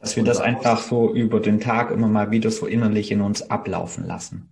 Dass 0.00 0.16
wir 0.16 0.24
das 0.24 0.40
einfach 0.40 0.82
so 0.82 1.14
über 1.14 1.38
den 1.38 1.60
Tag 1.60 1.90
immer 1.90 2.08
mal 2.08 2.30
wieder 2.30 2.50
so 2.50 2.66
innerlich 2.66 3.12
in 3.12 3.20
uns 3.20 3.42
ablaufen 3.42 4.04
lassen. 4.04 4.48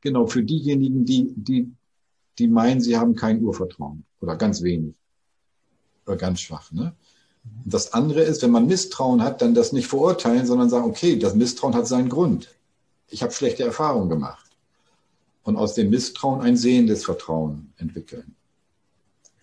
Genau, 0.00 0.26
für 0.26 0.42
diejenigen, 0.42 1.04
die, 1.04 1.34
die, 1.36 1.72
die 2.38 2.48
meinen, 2.48 2.80
sie 2.80 2.96
haben 2.96 3.16
kein 3.16 3.42
Urvertrauen 3.42 4.04
oder 4.20 4.36
ganz 4.36 4.62
wenig 4.62 4.94
oder 6.06 6.16
ganz 6.16 6.40
schwach. 6.40 6.70
Ne? 6.72 6.94
Und 7.64 7.74
das 7.74 7.92
andere 7.92 8.22
ist, 8.22 8.42
wenn 8.42 8.50
man 8.50 8.66
Misstrauen 8.66 9.22
hat, 9.22 9.42
dann 9.42 9.54
das 9.54 9.72
nicht 9.72 9.88
verurteilen, 9.88 10.46
sondern 10.46 10.70
sagen, 10.70 10.86
okay, 10.86 11.18
das 11.18 11.34
Misstrauen 11.34 11.74
hat 11.74 11.86
seinen 11.86 12.08
Grund. 12.08 12.54
Ich 13.08 13.22
habe 13.22 13.32
schlechte 13.32 13.64
Erfahrungen 13.64 14.08
gemacht. 14.08 14.50
Und 15.42 15.56
aus 15.56 15.74
dem 15.74 15.90
Misstrauen 15.90 16.40
ein 16.40 16.56
sehendes 16.56 17.04
Vertrauen 17.04 17.72
entwickeln. 17.78 18.34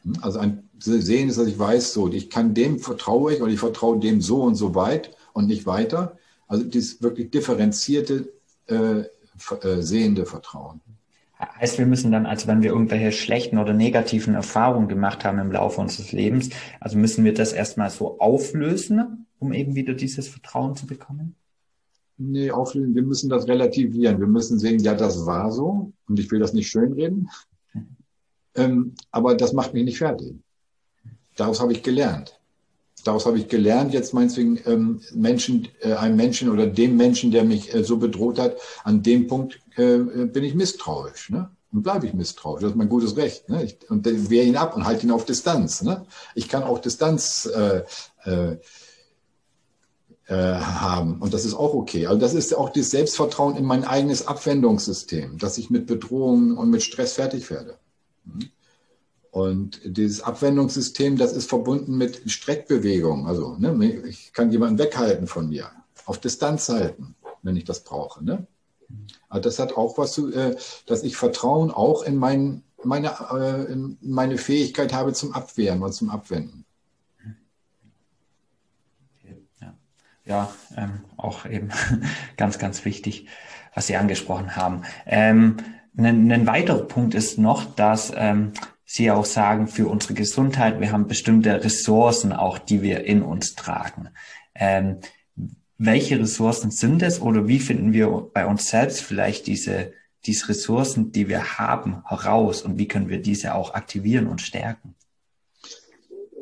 Hm? 0.03 0.17
Also 0.21 0.39
ein 0.39 0.69
Sehen 0.79 1.29
ist, 1.29 1.37
dass 1.37 1.47
ich 1.47 1.57
weiß, 1.57 1.93
so, 1.93 2.09
ich 2.09 2.29
kann 2.29 2.53
dem 2.53 2.77
vertraue 2.79 3.33
ich 3.33 3.41
oder 3.41 3.51
ich 3.51 3.59
vertraue 3.59 3.99
dem 3.99 4.21
so 4.21 4.41
und 4.41 4.55
so 4.55 4.75
weit 4.75 5.15
und 5.31 5.47
nicht 5.47 5.65
weiter. 5.65 6.17
Also 6.47 6.65
dieses 6.65 7.01
wirklich 7.01 7.31
differenzierte 7.31 8.29
äh, 8.67 9.03
äh, 9.61 9.81
sehende 9.81 10.25
Vertrauen. 10.25 10.81
Heißt, 11.59 11.77
wir 11.77 11.85
müssen 11.85 12.11
dann, 12.11 12.25
also 12.25 12.47
wenn 12.47 12.61
wir 12.61 12.71
irgendwelche 12.71 13.11
schlechten 13.11 13.57
oder 13.57 13.73
negativen 13.73 14.35
Erfahrungen 14.35 14.87
gemacht 14.87 15.25
haben 15.25 15.39
im 15.39 15.51
Laufe 15.51 15.81
unseres 15.81 16.11
Lebens, 16.11 16.49
also 16.79 16.97
müssen 16.97 17.25
wir 17.25 17.33
das 17.33 17.53
erstmal 17.53 17.89
so 17.89 18.19
auflösen, 18.19 19.27
um 19.39 19.53
eben 19.53 19.75
wieder 19.75 19.93
dieses 19.93 20.27
Vertrauen 20.27 20.75
zu 20.75 20.85
bekommen? 20.85 21.35
Nee, 22.17 22.51
auflösen, 22.51 22.95
wir 22.95 23.01
müssen 23.01 23.29
das 23.29 23.47
relativieren. 23.47 24.19
Wir 24.19 24.27
müssen 24.27 24.59
sehen, 24.59 24.79
ja, 24.79 24.93
das 24.93 25.25
war 25.25 25.51
so 25.51 25.91
und 26.07 26.19
ich 26.19 26.29
will 26.31 26.39
das 26.39 26.53
nicht 26.53 26.69
schönreden. 26.69 27.29
Mhm. 27.73 27.87
Ähm, 28.55 28.95
aber 29.11 29.35
das 29.35 29.53
macht 29.53 29.73
mich 29.73 29.83
nicht 29.83 29.97
fertig. 29.97 30.35
Daraus 31.35 31.59
habe 31.59 31.71
ich 31.71 31.81
gelernt 31.81 32.39
daraus 33.03 33.25
habe 33.25 33.37
ich 33.37 33.47
gelernt, 33.47 33.93
jetzt 33.93 34.13
meinetwegen 34.13 34.59
ähm, 34.65 35.01
Menschen, 35.13 35.67
äh, 35.81 35.93
einem 35.93 36.15
Menschen 36.15 36.49
oder 36.49 36.67
dem 36.67 36.97
Menschen, 36.97 37.31
der 37.31 37.43
mich 37.43 37.73
äh, 37.73 37.83
so 37.83 37.97
bedroht 37.97 38.39
hat, 38.39 38.57
an 38.83 39.03
dem 39.03 39.27
Punkt 39.27 39.59
äh, 39.75 39.97
bin 39.97 40.43
ich 40.43 40.55
misstrauisch. 40.55 41.29
Ne? 41.29 41.49
Und 41.71 41.83
bleibe 41.83 42.05
ich 42.05 42.13
misstrauisch. 42.13 42.61
Das 42.61 42.71
ist 42.71 42.77
mein 42.77 42.89
gutes 42.89 43.17
Recht. 43.17 43.49
Ne? 43.49 43.63
Ich, 43.63 43.89
und 43.89 44.05
wehre 44.29 44.45
ihn 44.45 44.57
ab 44.57 44.75
und 44.75 44.85
halte 44.85 45.05
ihn 45.05 45.11
auf 45.11 45.25
Distanz. 45.25 45.81
Ne? 45.81 46.05
Ich 46.35 46.47
kann 46.47 46.63
auch 46.63 46.79
Distanz 46.79 47.45
äh, 47.45 47.83
äh, 48.25 48.57
äh, 50.27 50.35
haben. 50.35 51.21
Und 51.21 51.33
das 51.33 51.45
ist 51.45 51.53
auch 51.53 51.73
okay. 51.73 52.07
Also 52.07 52.19
das 52.19 52.33
ist 52.33 52.55
auch 52.55 52.69
das 52.69 52.91
Selbstvertrauen 52.91 53.57
in 53.57 53.65
mein 53.65 53.83
eigenes 53.83 54.25
Abwendungssystem, 54.25 55.37
dass 55.37 55.57
ich 55.57 55.69
mit 55.69 55.85
Bedrohungen 55.85 56.57
und 56.57 56.69
mit 56.69 56.81
Stress 56.81 57.13
fertig 57.13 57.49
werde. 57.49 57.77
Mhm. 58.23 58.49
Und 59.33 59.81
dieses 59.83 60.21
Abwendungssystem, 60.21 61.17
das 61.17 61.33
ist 61.33 61.49
verbunden 61.49 61.97
mit 61.97 62.29
Streckbewegung. 62.29 63.25
Also 63.25 63.55
ne, 63.57 64.03
ich 64.07 64.31
kann 64.31 64.51
jemanden 64.51 64.77
weghalten 64.77 65.25
von 65.25 65.49
mir, 65.49 65.71
auf 66.05 66.19
Distanz 66.19 66.69
halten, 66.69 67.15
wenn 67.41 67.55
ich 67.55 67.63
das 67.63 67.83
brauche. 67.83 68.23
Ne? 68.23 68.45
Aber 69.29 69.41
das 69.41 69.57
hat 69.57 69.75
auch 69.75 69.97
was 69.97 70.11
zu, 70.11 70.31
äh, 70.31 70.55
dass 70.85 71.01
ich 71.01 71.17
Vertrauen 71.17 71.71
auch 71.71 72.03
in, 72.03 72.15
mein, 72.15 72.61
meine, 72.83 73.11
äh, 73.31 73.71
in 73.71 73.97
meine 74.01 74.37
Fähigkeit 74.37 74.93
habe 74.93 75.13
zum 75.13 75.33
Abwehren 75.33 75.81
und 75.81 75.93
zum 75.93 76.11
Abwenden. 76.11 76.63
Ja. 79.59 79.73
ja, 80.25 80.53
ähm, 80.77 81.05
auch 81.17 81.47
eben 81.47 81.69
ganz, 82.37 82.59
ganz 82.59 82.85
wichtig, 82.85 83.25
was 83.73 83.87
Sie 83.87 83.95
angesprochen 83.95 84.55
haben. 84.55 84.83
Ähm, 85.07 85.57
ein, 85.97 86.31
ein 86.31 86.45
weiterer 86.45 86.83
Punkt 86.83 87.15
ist 87.15 87.39
noch, 87.39 87.65
dass 87.73 88.13
ähm, 88.15 88.53
Sie 88.95 89.09
auch 89.09 89.25
sagen, 89.25 89.65
für 89.65 89.87
unsere 89.87 90.13
Gesundheit, 90.13 90.79
wir 90.79 90.91
haben 90.91 91.07
bestimmte 91.07 91.63
Ressourcen 91.63 92.31
auch, 92.31 92.59
die 92.59 92.83
wir 92.83 93.05
in 93.05 93.23
uns 93.23 93.55
tragen. 93.55 94.09
Ähm, 94.53 94.97
welche 95.79 96.19
Ressourcen 96.19 96.69
sind 96.69 97.01
es 97.01 97.19
oder 97.19 97.47
wie 97.47 97.57
finden 97.57 97.91
wir 97.91 98.29
bei 98.31 98.45
uns 98.45 98.69
selbst 98.69 99.01
vielleicht 99.01 99.47
diese, 99.47 99.93
diese 100.27 100.49
Ressourcen, 100.49 101.11
die 101.11 101.27
wir 101.27 101.57
haben, 101.57 102.03
heraus 102.05 102.61
und 102.61 102.77
wie 102.77 102.87
können 102.87 103.09
wir 103.09 103.19
diese 103.19 103.55
auch 103.55 103.73
aktivieren 103.73 104.27
und 104.27 104.41
stärken? 104.41 104.93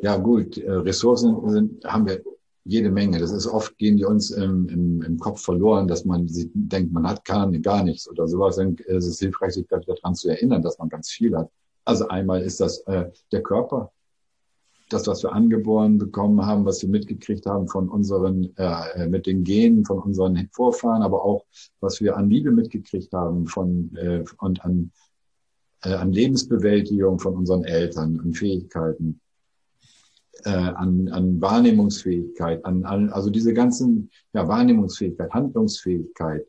Ja 0.02 0.18
gut, 0.18 0.58
äh, 0.58 0.70
Ressourcen 0.70 1.48
sind, 1.48 1.82
haben 1.86 2.04
wir 2.04 2.22
jede 2.64 2.90
Menge. 2.90 3.18
Das 3.18 3.32
ist 3.32 3.46
oft, 3.46 3.78
gehen 3.78 3.96
die 3.96 4.04
uns 4.04 4.30
im, 4.30 4.68
im, 4.68 5.00
im 5.00 5.18
Kopf 5.18 5.40
verloren, 5.40 5.88
dass 5.88 6.04
man 6.04 6.28
denkt, 6.28 6.92
man 6.92 7.08
hat 7.08 7.24
gar, 7.24 7.50
gar 7.50 7.82
nichts 7.82 8.10
oder 8.10 8.28
sowas. 8.28 8.56
Dann 8.56 8.74
ist 8.74 9.06
es 9.06 9.20
hilfreich, 9.20 9.54
sich 9.54 9.66
daran 9.68 10.14
zu 10.14 10.28
erinnern, 10.28 10.60
dass 10.60 10.78
man 10.78 10.90
ganz 10.90 11.10
viel 11.10 11.34
hat. 11.34 11.48
Also 11.84 12.08
einmal 12.08 12.42
ist 12.42 12.60
das 12.60 12.78
äh, 12.86 13.10
der 13.32 13.42
Körper, 13.42 13.92
das, 14.92 15.06
was 15.06 15.22
wir 15.22 15.32
angeboren 15.32 15.98
bekommen 15.98 16.44
haben, 16.44 16.64
was 16.64 16.82
wir 16.82 16.88
mitgekriegt 16.88 17.46
haben 17.46 17.66
von 17.66 17.88
unseren, 17.88 18.54
äh, 18.56 19.06
mit 19.08 19.26
den 19.26 19.42
Genen 19.42 19.84
von 19.84 19.98
unseren 19.98 20.48
Vorfahren, 20.52 21.02
aber 21.02 21.24
auch 21.24 21.44
was 21.80 22.00
wir 22.00 22.16
an 22.16 22.28
Liebe 22.28 22.50
mitgekriegt 22.50 23.12
haben 23.12 23.46
von 23.46 23.94
äh, 23.96 24.24
und 24.38 24.64
an, 24.64 24.92
äh, 25.82 25.94
an 25.94 26.12
Lebensbewältigung 26.12 27.18
von 27.18 27.34
unseren 27.34 27.64
Eltern, 27.64 28.20
an 28.20 28.34
Fähigkeiten, 28.34 29.20
äh, 30.44 30.50
an, 30.50 31.08
an 31.08 31.40
Wahrnehmungsfähigkeit, 31.40 32.64
an, 32.64 32.84
an 32.84 33.10
also 33.10 33.30
diese 33.30 33.54
ganzen 33.54 34.10
ja, 34.32 34.46
Wahrnehmungsfähigkeit, 34.46 35.32
Handlungsfähigkeit, 35.32 36.46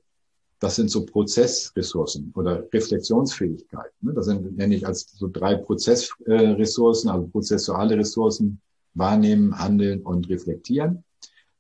das 0.64 0.78
sind 0.78 0.90
so 0.90 1.06
Prozessressourcen 1.06 2.32
oder 2.36 2.66
Reflexionsfähigkeit. 2.72 3.92
Ne? 4.00 4.14
Das 4.14 4.28
sind, 4.28 4.56
nenne 4.56 4.76
ich 4.76 4.88
als 4.88 5.12
so 5.12 5.28
drei 5.28 5.56
Prozessressourcen, 5.56 7.10
also 7.10 7.28
prozessuale 7.28 7.98
Ressourcen, 7.98 8.62
wahrnehmen, 8.94 9.60
handeln 9.60 10.02
und 10.04 10.30
reflektieren, 10.30 11.04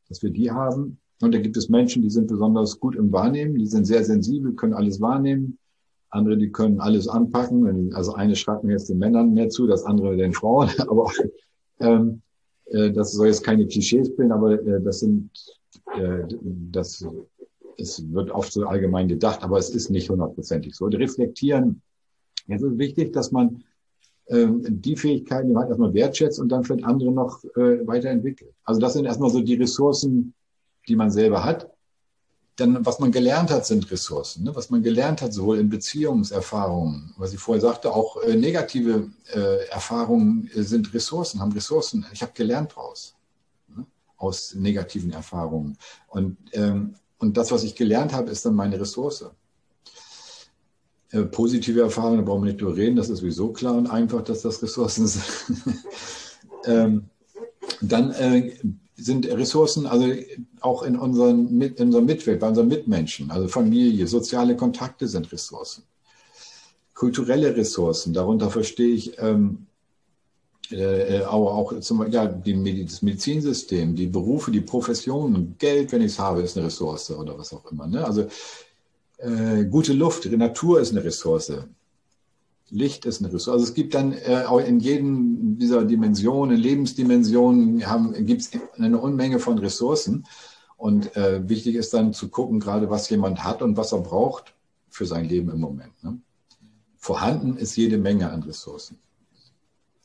dass 0.07 0.23
wir 0.23 0.29
die 0.29 0.49
haben. 0.49 0.99
Und 1.21 1.33
da 1.33 1.39
gibt 1.39 1.57
es 1.57 1.67
Menschen, 1.67 2.01
die 2.01 2.09
sind 2.09 2.27
besonders 2.27 2.79
gut 2.79 2.95
im 2.95 3.11
Wahrnehmen, 3.11 3.55
die 3.55 3.65
sind 3.65 3.83
sehr 3.83 4.05
sensibel, 4.05 4.53
können 4.53 4.73
alles 4.73 5.01
wahrnehmen. 5.01 5.57
Andere, 6.09 6.37
die 6.37 6.53
können 6.53 6.79
alles 6.79 7.09
anpacken. 7.09 7.93
Also 7.93 8.13
eine 8.13 8.37
schreibt 8.37 8.63
mir 8.63 8.71
jetzt 8.71 8.87
den 8.87 8.99
Männern 8.99 9.33
mehr 9.33 9.49
zu, 9.49 9.67
das 9.67 9.83
andere 9.83 10.15
den 10.15 10.31
Frauen. 10.31 10.69
Aber 10.87 11.11
ähm, 11.81 12.21
äh, 12.67 12.89
das 12.93 13.11
soll 13.11 13.27
jetzt 13.27 13.43
keine 13.43 13.67
Klischees 13.67 14.15
bilden, 14.15 14.31
aber 14.31 14.53
äh, 14.53 14.81
das 14.81 15.01
sind 15.01 15.29
äh, 15.97 16.23
das 16.71 17.05
es 17.77 18.11
wird 18.11 18.31
oft 18.31 18.51
so 18.51 18.65
allgemein 18.65 19.07
gedacht, 19.07 19.43
aber 19.43 19.57
es 19.57 19.69
ist 19.69 19.89
nicht 19.89 20.09
hundertprozentig 20.09 20.75
so. 20.75 20.85
Reflektieren, 20.85 21.81
es 22.47 22.61
ist 22.61 22.77
wichtig, 22.77 23.13
dass 23.13 23.31
man 23.31 23.63
ähm, 24.27 24.63
die 24.81 24.95
Fähigkeiten, 24.95 25.47
die 25.49 25.53
man 25.53 25.67
erstmal 25.67 25.93
wertschätzt 25.93 26.39
und 26.39 26.49
dann 26.49 26.63
für 26.63 26.77
andere 26.83 27.11
noch 27.11 27.43
äh, 27.55 27.85
weiterentwickelt. 27.85 28.53
Also 28.63 28.79
das 28.79 28.93
sind 28.93 29.05
erstmal 29.05 29.29
so 29.29 29.41
die 29.41 29.55
Ressourcen, 29.55 30.33
die 30.87 30.95
man 30.95 31.11
selber 31.11 31.43
hat. 31.43 31.69
Dann, 32.55 32.85
was 32.85 32.99
man 32.99 33.11
gelernt 33.11 33.49
hat, 33.49 33.65
sind 33.65 33.89
Ressourcen. 33.89 34.43
Ne? 34.43 34.55
Was 34.55 34.69
man 34.69 34.83
gelernt 34.83 35.21
hat, 35.21 35.33
sowohl 35.33 35.57
in 35.57 35.69
Beziehungserfahrungen, 35.69 37.13
was 37.17 37.33
ich 37.33 37.39
vorher 37.39 37.61
sagte, 37.61 37.91
auch 37.91 38.21
äh, 38.21 38.35
negative 38.35 39.09
äh, 39.33 39.67
Erfahrungen 39.69 40.49
äh, 40.53 40.61
sind 40.61 40.93
Ressourcen, 40.93 41.41
haben 41.41 41.51
Ressourcen. 41.51 42.05
Ich 42.13 42.21
habe 42.21 42.31
gelernt 42.35 42.75
draus, 42.75 43.15
ne? 43.75 43.85
aus 44.17 44.53
negativen 44.53 45.11
Erfahrungen. 45.11 45.77
Und 46.07 46.37
ähm, 46.51 46.95
und 47.23 47.37
das, 47.37 47.51
was 47.51 47.63
ich 47.63 47.75
gelernt 47.75 48.11
habe, 48.11 48.29
ist 48.29 48.45
dann 48.45 48.53
meine 48.53 48.77
Ressource. 48.77 49.25
Äh, 51.11 51.21
positive 51.23 51.79
Erfahrungen, 51.79 52.17
da 52.17 52.23
brauchen 52.23 52.43
wir 52.43 52.51
nicht 52.51 52.61
drüber 52.61 52.75
reden, 52.75 52.97
das 52.97 53.07
ist 53.07 53.19
sowieso 53.19 53.53
klar 53.53 53.75
und 53.75 53.87
einfach, 53.87 54.23
dass 54.23 54.41
das 54.41 54.61
Ressourcen 54.61 55.07
sind. 55.07 55.23
ähm, 56.65 57.05
dann 57.79 58.11
äh, 58.11 58.51
sind 58.97 59.25
Ressourcen, 59.25 59.85
also 59.85 60.05
auch 60.59 60.83
in 60.83 60.97
unseren, 60.97 61.61
in 61.61 61.85
unserer 61.85 62.01
Mitwelt, 62.01 62.41
bei 62.41 62.49
unseren 62.49 62.67
Mitmenschen, 62.67 63.31
also 63.31 63.47
Familie, 63.47 64.05
soziale 64.05 64.57
Kontakte 64.57 65.07
sind 65.07 65.31
Ressourcen. 65.31 65.83
Kulturelle 66.93 67.55
Ressourcen, 67.55 68.11
darunter 68.11 68.49
verstehe 68.49 68.93
ich 68.93 69.17
ähm, 69.17 69.67
äh, 70.73 71.17
äh, 71.17 71.23
aber 71.23 71.53
auch 71.53 71.79
zum, 71.81 72.09
ja, 72.11 72.25
die, 72.25 72.85
das 72.85 73.01
Medizinsystem, 73.03 73.95
die 73.95 74.07
Berufe, 74.07 74.49
die 74.49 74.61
Professionen, 74.61 75.55
Geld, 75.59 75.91
wenn 75.91 76.01
ich 76.01 76.13
es 76.13 76.19
habe, 76.19 76.41
ist 76.41 76.57
eine 76.57 76.65
Ressource 76.65 77.11
oder 77.11 77.37
was 77.37 77.53
auch 77.53 77.71
immer. 77.71 77.85
Ne? 77.85 78.03
Also 78.03 78.27
äh, 79.17 79.65
gute 79.65 79.93
Luft, 79.93 80.25
Natur 80.31 80.81
ist 80.81 80.91
eine 80.91 81.03
Ressource. 81.03 81.53
Licht 82.69 83.05
ist 83.05 83.21
eine 83.21 83.31
Ressource. 83.31 83.53
Also 83.53 83.65
es 83.65 83.73
gibt 83.75 83.93
dann 83.93 84.13
äh, 84.13 84.45
auch 84.47 84.59
in 84.59 84.79
jedem 84.79 85.59
dieser 85.59 85.85
Dimensionen, 85.85 86.57
Lebensdimensionen, 86.57 87.83
gibt 88.25 88.41
es 88.41 88.51
eine 88.77 88.99
Unmenge 88.99 89.37
von 89.37 89.59
Ressourcen. 89.59 90.25
Und 90.75 91.15
äh, 91.15 91.47
wichtig 91.47 91.75
ist 91.75 91.93
dann 91.93 92.13
zu 92.13 92.29
gucken, 92.29 92.59
gerade 92.59 92.89
was 92.89 93.09
jemand 93.09 93.43
hat 93.43 93.61
und 93.61 93.77
was 93.77 93.91
er 93.91 93.99
braucht 93.99 94.55
für 94.89 95.05
sein 95.05 95.29
Leben 95.29 95.51
im 95.51 95.59
Moment. 95.59 96.03
Ne? 96.03 96.17
Vorhanden 96.97 97.57
ist 97.57 97.75
jede 97.75 97.99
Menge 97.99 98.31
an 98.31 98.41
Ressourcen. 98.41 98.97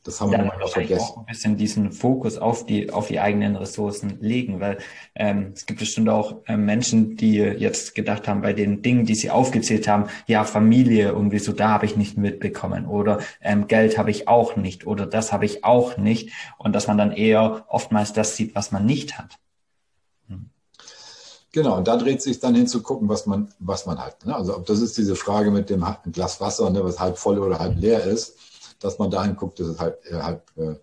Das 0.09 0.21
haben 0.21 0.31
wir 0.31 0.39
ja, 0.39 0.67
vergessen. 0.67 1.03
Auch 1.03 1.17
ein 1.17 1.25
bisschen 1.27 1.55
diesen 1.55 1.91
Fokus 1.91 2.39
auf 2.39 2.65
die, 2.65 2.91
auf 2.91 3.09
die 3.09 3.19
eigenen 3.19 3.55
Ressourcen 3.55 4.17
legen, 4.19 4.59
weil 4.59 4.79
ähm, 5.13 5.51
es 5.53 5.67
gibt 5.67 5.81
bestimmt 5.81 6.09
auch 6.09 6.37
ähm, 6.47 6.65
Menschen, 6.65 7.15
die 7.15 7.35
jetzt 7.35 7.93
gedacht 7.93 8.27
haben, 8.27 8.41
bei 8.41 8.53
den 8.53 8.81
Dingen, 8.81 9.05
die 9.05 9.13
sie 9.13 9.29
aufgezählt 9.29 9.87
haben, 9.87 10.05
ja, 10.25 10.45
Familie 10.45 11.09
irgendwie 11.09 11.37
so, 11.37 11.51
da 11.51 11.69
habe 11.69 11.85
ich 11.85 11.95
nicht 11.95 12.17
mitbekommen 12.17 12.87
oder 12.87 13.19
ähm, 13.39 13.67
Geld 13.67 13.99
habe 13.99 14.09
ich 14.09 14.27
auch 14.27 14.55
nicht 14.55 14.87
oder 14.87 15.05
das 15.05 15.31
habe 15.31 15.45
ich 15.45 15.63
auch 15.63 15.95
nicht 15.97 16.31
und 16.57 16.73
dass 16.73 16.87
man 16.87 16.97
dann 16.97 17.11
eher 17.11 17.65
oftmals 17.67 18.11
das 18.11 18.35
sieht, 18.35 18.55
was 18.55 18.71
man 18.71 18.87
nicht 18.87 19.19
hat. 19.19 19.37
Hm. 20.27 20.49
Genau, 21.51 21.77
und 21.77 21.87
da 21.87 21.97
dreht 21.97 22.23
sich 22.23 22.39
dann 22.39 22.55
hin 22.55 22.65
zu 22.65 22.81
gucken, 22.81 23.09
was 23.09 23.27
man, 23.27 23.53
was 23.59 23.85
man 23.85 23.99
hat. 23.99 24.25
Ne? 24.25 24.35
Also 24.35 24.57
ob 24.57 24.65
das 24.65 24.81
ist 24.81 24.97
diese 24.97 25.15
Frage 25.15 25.51
mit 25.51 25.69
dem 25.69 25.85
Glas 26.11 26.41
Wasser, 26.41 26.71
ne, 26.71 26.83
was 26.83 26.99
halb 26.99 27.19
voll 27.19 27.37
oder 27.37 27.59
halb 27.59 27.79
leer 27.79 28.03
ist 28.05 28.39
dass 28.79 28.99
man 28.99 29.11
dahin 29.11 29.35
guckt, 29.35 29.59
dass 29.59 29.67
es 29.67 29.79
halb, 29.79 30.01
äh, 30.05 30.15
halb 30.15 30.43
äh, 30.57 30.75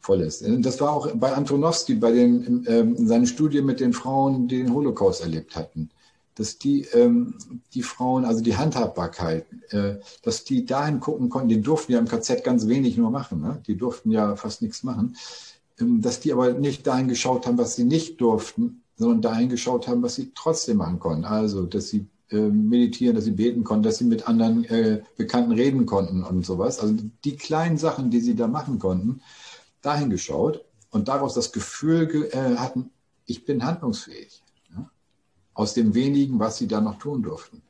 voll 0.00 0.20
ist. 0.20 0.44
Das 0.60 0.80
war 0.80 0.92
auch 0.92 1.10
bei 1.14 1.32
Antonowski, 1.32 1.94
bei 1.94 2.12
den, 2.12 2.64
ähm, 2.68 2.94
in 2.94 3.08
seinen 3.08 3.26
Studien 3.26 3.66
mit 3.66 3.80
den 3.80 3.92
Frauen, 3.92 4.46
die 4.46 4.58
den 4.58 4.72
Holocaust 4.72 5.20
erlebt 5.20 5.56
hatten, 5.56 5.90
dass 6.36 6.58
die, 6.58 6.82
ähm, 6.92 7.34
die 7.74 7.82
Frauen, 7.82 8.24
also 8.24 8.40
die 8.42 8.56
Handhabbarkeit, 8.56 9.46
äh, 9.70 9.96
dass 10.22 10.44
die 10.44 10.64
dahin 10.64 11.00
gucken 11.00 11.28
konnten, 11.28 11.48
die 11.48 11.60
durften 11.60 11.92
ja 11.92 11.98
im 11.98 12.06
KZ 12.06 12.44
ganz 12.44 12.68
wenig 12.68 12.96
nur 12.96 13.10
machen, 13.10 13.40
ne? 13.40 13.62
die 13.66 13.76
durften 13.76 14.10
ja 14.12 14.36
fast 14.36 14.62
nichts 14.62 14.84
machen, 14.84 15.16
ähm, 15.80 16.00
dass 16.00 16.20
die 16.20 16.32
aber 16.32 16.52
nicht 16.52 16.86
dahin 16.86 17.08
geschaut 17.08 17.46
haben, 17.46 17.58
was 17.58 17.74
sie 17.74 17.84
nicht 17.84 18.20
durften, 18.20 18.82
sondern 18.96 19.22
dahin 19.22 19.48
geschaut 19.48 19.88
haben, 19.88 20.02
was 20.02 20.14
sie 20.14 20.32
trotzdem 20.34 20.78
machen 20.78 20.98
konnten. 20.98 21.24
Also, 21.24 21.64
dass 21.64 21.88
sie 21.88 22.06
äh, 22.30 22.36
meditieren, 22.36 23.14
dass 23.14 23.24
sie 23.24 23.30
beten 23.32 23.64
konnten, 23.64 23.84
dass 23.84 23.98
sie 23.98 24.04
mit 24.04 24.28
anderen 24.28 24.64
äh, 24.64 25.02
Bekannten 25.16 25.52
reden 25.52 25.86
konnten 25.86 26.24
und 26.24 26.44
sowas. 26.44 26.80
Also 26.80 26.96
die 27.24 27.36
kleinen 27.36 27.78
Sachen, 27.78 28.10
die 28.10 28.20
sie 28.20 28.34
da 28.34 28.48
machen 28.48 28.78
konnten, 28.78 29.20
dahin 29.80 30.10
geschaut 30.10 30.64
und 30.90 31.08
daraus 31.08 31.34
das 31.34 31.52
Gefühl 31.52 32.28
äh, 32.32 32.56
hatten, 32.56 32.90
ich 33.26 33.44
bin 33.44 33.64
handlungsfähig. 33.64 34.42
Ja? 34.70 34.90
Aus 35.54 35.74
dem 35.74 35.94
wenigen, 35.94 36.38
was 36.38 36.58
sie 36.58 36.66
da 36.66 36.80
noch 36.80 36.98
tun 36.98 37.22
durften. 37.22 37.62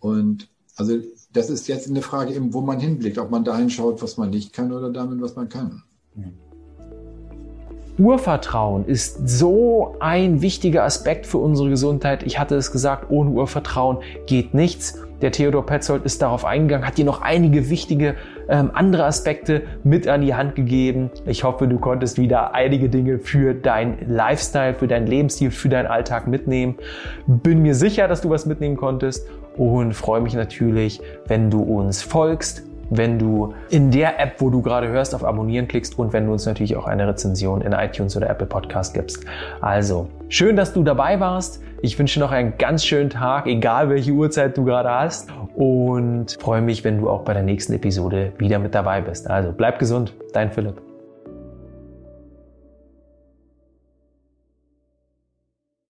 Und 0.00 0.48
also 0.76 0.98
das 1.32 1.50
ist 1.50 1.68
jetzt 1.68 1.88
eine 1.88 2.02
Frage 2.02 2.34
eben, 2.34 2.52
wo 2.52 2.60
man 2.60 2.80
hinblickt, 2.80 3.18
ob 3.18 3.30
man 3.30 3.44
dahin 3.44 3.70
schaut, 3.70 4.02
was 4.02 4.16
man 4.16 4.30
nicht 4.30 4.52
kann 4.52 4.72
oder 4.72 4.90
damit, 4.90 5.20
was 5.20 5.36
man 5.36 5.48
kann. 5.48 5.82
Mhm. 6.14 6.49
Urvertrauen 8.00 8.86
ist 8.86 9.28
so 9.28 9.94
ein 10.00 10.40
wichtiger 10.40 10.84
Aspekt 10.84 11.26
für 11.26 11.36
unsere 11.36 11.68
Gesundheit. 11.68 12.22
Ich 12.22 12.38
hatte 12.38 12.56
es 12.56 12.72
gesagt, 12.72 13.10
ohne 13.10 13.30
Urvertrauen 13.30 13.98
geht 14.26 14.54
nichts. 14.54 14.98
Der 15.20 15.32
Theodor 15.32 15.66
Petzold 15.66 16.06
ist 16.06 16.22
darauf 16.22 16.46
eingegangen, 16.46 16.86
hat 16.86 16.96
dir 16.96 17.04
noch 17.04 17.20
einige 17.20 17.68
wichtige 17.68 18.14
ähm, 18.48 18.70
andere 18.72 19.04
Aspekte 19.04 19.64
mit 19.84 20.08
an 20.08 20.22
die 20.22 20.34
Hand 20.34 20.54
gegeben. 20.54 21.10
Ich 21.26 21.44
hoffe, 21.44 21.68
du 21.68 21.78
konntest 21.78 22.16
wieder 22.16 22.54
einige 22.54 22.88
Dinge 22.88 23.18
für 23.18 23.52
dein 23.52 23.98
Lifestyle, 24.08 24.72
für 24.72 24.88
deinen 24.88 25.06
Lebensstil, 25.06 25.50
für 25.50 25.68
deinen 25.68 25.86
Alltag 25.86 26.26
mitnehmen. 26.26 26.76
Bin 27.26 27.60
mir 27.60 27.74
sicher, 27.74 28.08
dass 28.08 28.22
du 28.22 28.30
was 28.30 28.46
mitnehmen 28.46 28.78
konntest 28.78 29.28
und 29.58 29.92
freue 29.92 30.22
mich 30.22 30.32
natürlich, 30.32 31.02
wenn 31.26 31.50
du 31.50 31.60
uns 31.60 32.00
folgst, 32.02 32.62
wenn 32.90 33.18
du 33.18 33.54
in 33.70 33.90
der 33.90 34.20
App, 34.20 34.34
wo 34.38 34.50
du 34.50 34.60
gerade 34.60 34.88
hörst, 34.88 35.14
auf 35.14 35.24
Abonnieren 35.24 35.68
klickst 35.68 35.98
und 35.98 36.12
wenn 36.12 36.26
du 36.26 36.32
uns 36.32 36.44
natürlich 36.44 36.76
auch 36.76 36.86
eine 36.86 37.06
Rezension 37.08 37.62
in 37.62 37.72
iTunes 37.72 38.16
oder 38.16 38.28
Apple 38.28 38.46
Podcast 38.46 38.94
gibst. 38.94 39.24
Also, 39.60 40.08
schön, 40.28 40.56
dass 40.56 40.72
du 40.72 40.82
dabei 40.82 41.20
warst. 41.20 41.62
Ich 41.82 41.98
wünsche 41.98 42.20
noch 42.20 42.32
einen 42.32 42.58
ganz 42.58 42.84
schönen 42.84 43.08
Tag, 43.08 43.46
egal 43.46 43.88
welche 43.88 44.12
Uhrzeit 44.12 44.56
du 44.58 44.64
gerade 44.64 44.90
hast 44.90 45.30
und 45.54 46.36
freue 46.40 46.60
mich, 46.60 46.84
wenn 46.84 46.98
du 46.98 47.08
auch 47.08 47.22
bei 47.22 47.32
der 47.32 47.42
nächsten 47.42 47.72
Episode 47.72 48.32
wieder 48.38 48.58
mit 48.58 48.74
dabei 48.74 49.00
bist. 49.00 49.30
Also, 49.30 49.52
bleib 49.56 49.78
gesund, 49.78 50.14
dein 50.32 50.50
Philipp. 50.50 50.89